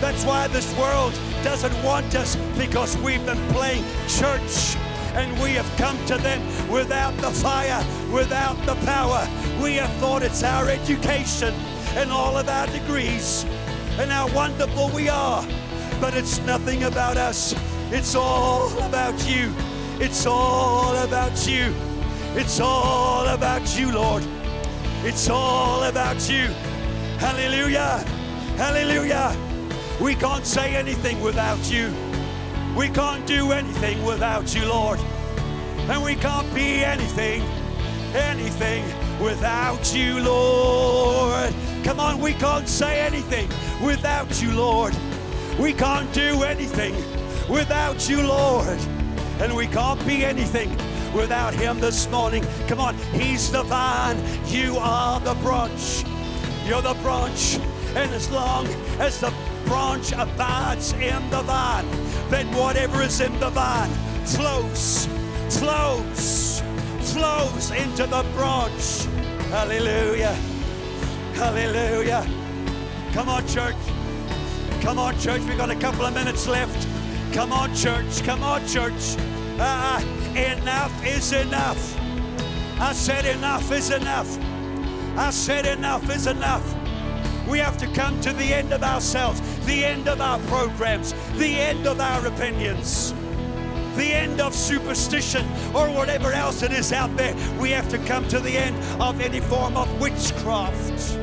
That's 0.00 0.24
why 0.24 0.46
this 0.48 0.72
world 0.78 1.12
doesn't 1.42 1.82
want 1.82 2.14
us 2.14 2.36
because 2.56 2.96
we've 2.98 3.24
been 3.26 3.48
playing 3.48 3.84
church 4.06 4.76
and 5.14 5.32
we 5.42 5.50
have 5.54 5.68
come 5.76 5.98
to 6.06 6.16
them 6.18 6.40
without 6.70 7.16
the 7.16 7.30
fire, 7.30 7.84
without 8.12 8.56
the 8.64 8.76
power. 8.86 9.28
We 9.60 9.74
have 9.74 9.92
thought 9.94 10.22
it's 10.22 10.44
our 10.44 10.68
education 10.68 11.52
and 11.96 12.12
all 12.12 12.36
of 12.36 12.48
our 12.48 12.68
degrees 12.68 13.44
and 13.98 14.10
how 14.10 14.32
wonderful 14.32 14.88
we 14.90 15.08
are. 15.08 15.44
But 16.00 16.14
it's 16.14 16.38
nothing 16.42 16.84
about 16.84 17.16
us. 17.16 17.54
It's 17.90 18.14
all 18.14 18.70
about 18.82 19.28
you. 19.28 19.52
It's 19.98 20.26
all 20.26 20.94
about 20.98 21.48
you. 21.48 21.74
It's 22.36 22.60
all 22.60 23.26
about 23.26 23.76
you, 23.76 23.90
Lord. 23.90 24.24
It's 25.02 25.28
all 25.28 25.82
about 25.82 26.30
you. 26.30 26.46
Hallelujah. 27.18 28.04
Hallelujah. 28.56 29.47
We 30.00 30.14
can't 30.14 30.46
say 30.46 30.76
anything 30.76 31.20
without 31.20 31.72
you. 31.72 31.92
We 32.76 32.88
can't 32.88 33.26
do 33.26 33.50
anything 33.50 34.04
without 34.04 34.54
you, 34.54 34.64
Lord. 34.64 35.00
And 35.88 36.04
we 36.04 36.14
can't 36.14 36.52
be 36.54 36.84
anything, 36.84 37.42
anything 38.14 38.84
without 39.20 39.92
you, 39.92 40.20
Lord. 40.20 41.52
Come 41.82 41.98
on, 41.98 42.20
we 42.20 42.34
can't 42.34 42.68
say 42.68 43.00
anything 43.00 43.48
without 43.84 44.40
you, 44.40 44.52
Lord. 44.52 44.94
We 45.58 45.72
can't 45.72 46.12
do 46.12 46.44
anything 46.44 46.94
without 47.48 48.08
you, 48.08 48.22
Lord. 48.22 48.78
And 49.40 49.56
we 49.56 49.66
can't 49.66 50.04
be 50.06 50.24
anything 50.24 50.70
without 51.12 51.54
Him 51.54 51.80
this 51.80 52.08
morning. 52.08 52.46
Come 52.68 52.78
on, 52.78 52.96
He's 53.12 53.50
the 53.50 53.64
vine, 53.64 54.22
you 54.46 54.76
are 54.78 55.18
the 55.18 55.34
branch. 55.34 56.04
You're 56.64 56.82
the 56.82 56.94
branch. 57.02 57.58
And 57.98 58.14
as 58.14 58.30
long 58.30 58.64
as 59.00 59.20
the 59.20 59.34
branch 59.66 60.12
abides 60.12 60.92
in 60.92 61.30
the 61.30 61.42
vine, 61.42 61.84
then 62.30 62.46
whatever 62.54 63.02
is 63.02 63.20
in 63.20 63.36
the 63.40 63.50
vine 63.50 63.90
flows, 64.24 65.08
flows, 65.50 66.62
flows 67.12 67.70
into 67.72 68.06
the 68.06 68.24
branch. 68.34 69.04
Hallelujah. 69.50 70.34
Hallelujah. 71.34 72.24
Come 73.12 73.28
on, 73.28 73.44
church. 73.48 73.74
Come 74.80 75.00
on, 75.00 75.18
church. 75.18 75.42
We've 75.42 75.58
got 75.58 75.70
a 75.70 75.76
couple 75.76 76.06
of 76.06 76.14
minutes 76.14 76.46
left. 76.46 76.86
Come 77.32 77.52
on, 77.52 77.74
church. 77.74 78.22
Come 78.22 78.44
on, 78.44 78.64
church. 78.68 79.16
Uh, 79.58 80.00
enough 80.36 81.04
is 81.04 81.32
enough. 81.32 81.98
I 82.78 82.92
said 82.92 83.24
enough 83.24 83.72
is 83.72 83.90
enough. 83.90 84.38
I 85.16 85.30
said 85.30 85.66
enough 85.66 86.08
is 86.14 86.28
enough. 86.28 86.77
We 87.48 87.58
have 87.60 87.78
to 87.78 87.86
come 87.88 88.20
to 88.20 88.32
the 88.32 88.52
end 88.52 88.72
of 88.72 88.82
ourselves, 88.82 89.40
the 89.64 89.84
end 89.84 90.06
of 90.06 90.20
our 90.20 90.38
programs, 90.40 91.14
the 91.36 91.58
end 91.58 91.86
of 91.86 91.98
our 91.98 92.26
opinions, 92.26 93.14
the 93.96 94.12
end 94.12 94.40
of 94.40 94.54
superstition 94.54 95.46
or 95.74 95.90
whatever 95.90 96.32
else 96.32 96.62
it 96.62 96.72
is 96.72 96.92
out 96.92 97.16
there. 97.16 97.34
We 97.58 97.70
have 97.70 97.88
to 97.88 97.98
come 97.98 98.28
to 98.28 98.38
the 98.38 98.56
end 98.56 98.76
of 99.00 99.20
any 99.20 99.40
form 99.40 99.76
of 99.78 99.88
witchcraft. 99.98 101.18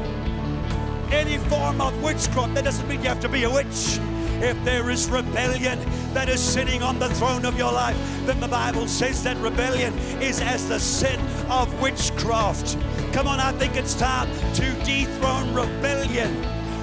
Any 1.11 1.37
form 1.37 1.79
of 1.79 2.01
witchcraft. 2.01 2.55
That 2.55 2.63
doesn't 2.63 2.87
mean 2.87 3.03
you 3.03 3.09
have 3.09 3.19
to 3.19 3.29
be 3.29 3.43
a 3.43 3.49
witch. 3.49 3.99
If 4.41 4.61
there 4.65 4.89
is 4.89 5.07
rebellion 5.09 5.79
that 6.13 6.27
is 6.27 6.41
sitting 6.41 6.81
on 6.81 6.99
the 6.99 7.07
throne 7.09 7.45
of 7.45 7.57
your 7.57 7.71
life, 7.71 7.97
then 8.25 8.39
the 8.39 8.47
Bible 8.47 8.87
says 8.87 9.23
that 9.23 9.37
rebellion 9.37 9.97
is 10.21 10.41
as 10.41 10.67
the 10.67 10.79
sin 10.79 11.19
of 11.49 11.79
witchcraft. 11.79 12.77
Come 13.15 13.27
on, 13.27 13.39
I 13.39 13.53
think 13.53 13.77
it's 13.77 13.93
time 13.93 14.27
to 14.55 14.73
dethrone 14.83 15.53
rebellion, 15.53 16.35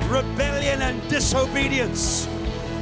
rebellion 0.09 0.81
and 0.81 1.07
disobedience. 1.11 2.27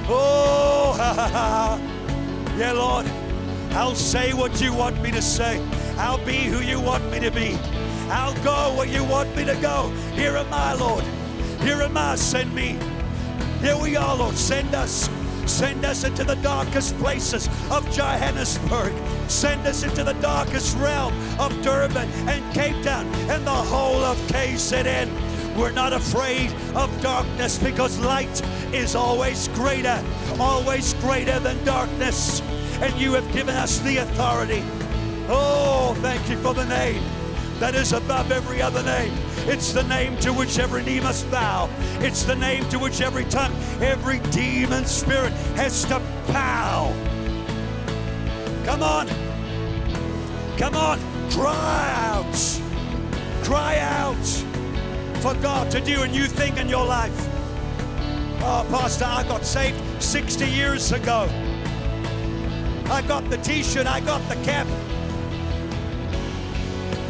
Oh, 0.08 0.94
ha, 0.96 1.12
ha, 1.12 1.28
ha. 1.28 2.54
yeah, 2.56 2.70
Lord, 2.70 3.06
I'll 3.72 3.96
say 3.96 4.34
what 4.34 4.60
you 4.60 4.72
want 4.72 5.02
me 5.02 5.10
to 5.10 5.20
say. 5.20 5.60
I'll 5.96 6.24
be 6.24 6.36
who 6.36 6.60
you 6.60 6.78
want 6.78 7.10
me 7.10 7.18
to 7.18 7.32
be. 7.32 7.58
I'll 8.08 8.40
go 8.44 8.72
where 8.78 8.86
you 8.86 9.02
want 9.02 9.34
me 9.34 9.44
to 9.44 9.56
go. 9.56 9.90
Here 10.14 10.36
am 10.36 10.54
I, 10.54 10.74
Lord. 10.74 11.02
Here 11.60 11.82
am 11.82 11.96
I. 11.96 12.14
Send 12.14 12.54
me. 12.54 12.78
Here 13.60 13.76
we 13.76 13.96
are, 13.96 14.14
Lord. 14.14 14.36
Send 14.36 14.76
us. 14.76 15.08
Send 15.50 15.84
us 15.84 16.04
into 16.04 16.22
the 16.22 16.36
darkest 16.36 16.96
places 16.98 17.48
of 17.70 17.84
Johannesburg. 17.90 18.94
Send 19.28 19.66
us 19.66 19.82
into 19.82 20.04
the 20.04 20.14
darkest 20.14 20.76
realm 20.78 21.12
of 21.38 21.50
Durban 21.60 22.08
and 22.28 22.54
Cape 22.54 22.82
Town 22.84 23.04
and 23.28 23.44
the 23.44 23.50
whole 23.50 24.02
of 24.02 24.16
KZN. 24.28 25.10
We're 25.56 25.72
not 25.72 25.92
afraid 25.92 26.52
of 26.74 26.88
darkness 27.02 27.58
because 27.58 27.98
light 27.98 28.40
is 28.72 28.94
always 28.94 29.48
greater, 29.48 30.02
always 30.38 30.94
greater 30.94 31.38
than 31.40 31.62
darkness. 31.64 32.40
And 32.80 32.94
you 32.98 33.12
have 33.14 33.30
given 33.32 33.56
us 33.56 33.80
the 33.80 33.98
authority. 33.98 34.62
Oh, 35.28 35.94
thank 36.00 36.30
you 36.30 36.36
for 36.38 36.54
the 36.54 36.64
name 36.66 37.02
that 37.60 37.74
is 37.74 37.92
above 37.92 38.32
every 38.32 38.62
other 38.62 38.82
name. 38.82 39.12
It's 39.46 39.72
the 39.72 39.82
name 39.82 40.16
to 40.20 40.32
which 40.32 40.58
every 40.58 40.82
knee 40.82 40.98
must 40.98 41.30
bow. 41.30 41.68
It's 42.00 42.24
the 42.24 42.34
name 42.34 42.66
to 42.70 42.78
which 42.78 43.02
every 43.02 43.26
tongue, 43.26 43.52
every 43.80 44.18
demon 44.30 44.86
spirit 44.86 45.32
has 45.56 45.84
to 45.84 46.00
bow. 46.28 46.90
Come 48.64 48.82
on. 48.82 49.08
Come 50.56 50.74
on. 50.74 50.98
Cry 51.30 51.92
out. 51.96 52.60
Cry 53.44 53.78
out 53.78 54.26
for 55.20 55.34
God 55.42 55.70
to 55.70 55.82
do 55.82 56.02
a 56.02 56.08
new 56.08 56.24
thing 56.24 56.56
in 56.56 56.66
your 56.66 56.86
life. 56.86 57.28
Oh, 58.42 58.66
Pastor, 58.70 59.04
I 59.04 59.22
got 59.24 59.44
saved 59.44 59.78
60 60.02 60.46
years 60.46 60.92
ago. 60.92 61.28
I 62.90 63.02
got 63.06 63.28
the 63.28 63.36
t 63.36 63.62
shirt, 63.62 63.86
I 63.86 64.00
got 64.00 64.26
the 64.30 64.36
cap. 64.46 64.66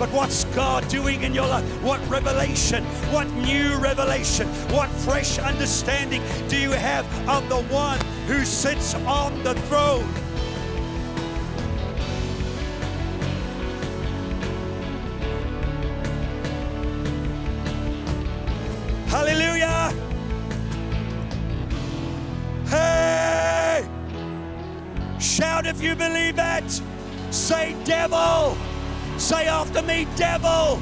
But 0.00 0.08
what's 0.12 0.44
God 0.56 0.88
doing 0.88 1.24
in 1.24 1.34
your 1.34 1.46
life? 1.46 1.62
What 1.82 2.00
revelation? 2.08 2.82
What 3.12 3.28
new 3.32 3.76
revelation? 3.76 4.48
What 4.72 4.88
fresh 4.88 5.38
understanding 5.38 6.22
do 6.48 6.56
you 6.56 6.70
have 6.70 7.04
of 7.28 7.46
the 7.50 7.60
one 7.64 8.00
who 8.26 8.46
sits 8.46 8.94
on 8.94 9.44
the 9.44 9.52
throne? 9.68 10.08
Hallelujah. 19.08 19.92
Hey! 22.68 23.86
Shout 25.18 25.66
if 25.66 25.82
you 25.82 25.94
believe 25.94 26.36
it. 26.38 26.80
Say, 27.30 27.76
devil. 27.84 28.56
Say 29.20 29.46
after 29.46 29.82
me, 29.82 30.06
devil. 30.16 30.80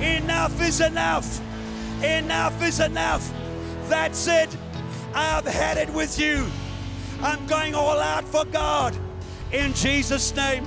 Enough 0.00 0.60
is 0.60 0.80
enough. 0.80 1.40
Enough 2.02 2.60
is 2.60 2.80
enough. 2.80 3.32
That's 3.88 4.26
it. 4.26 4.54
I've 5.14 5.46
had 5.46 5.76
it 5.76 5.88
with 5.90 6.18
you. 6.18 6.44
I'm 7.20 7.46
going 7.46 7.76
all 7.76 8.00
out 8.00 8.24
for 8.24 8.44
God. 8.46 8.96
In 9.52 9.72
Jesus' 9.74 10.34
name. 10.34 10.66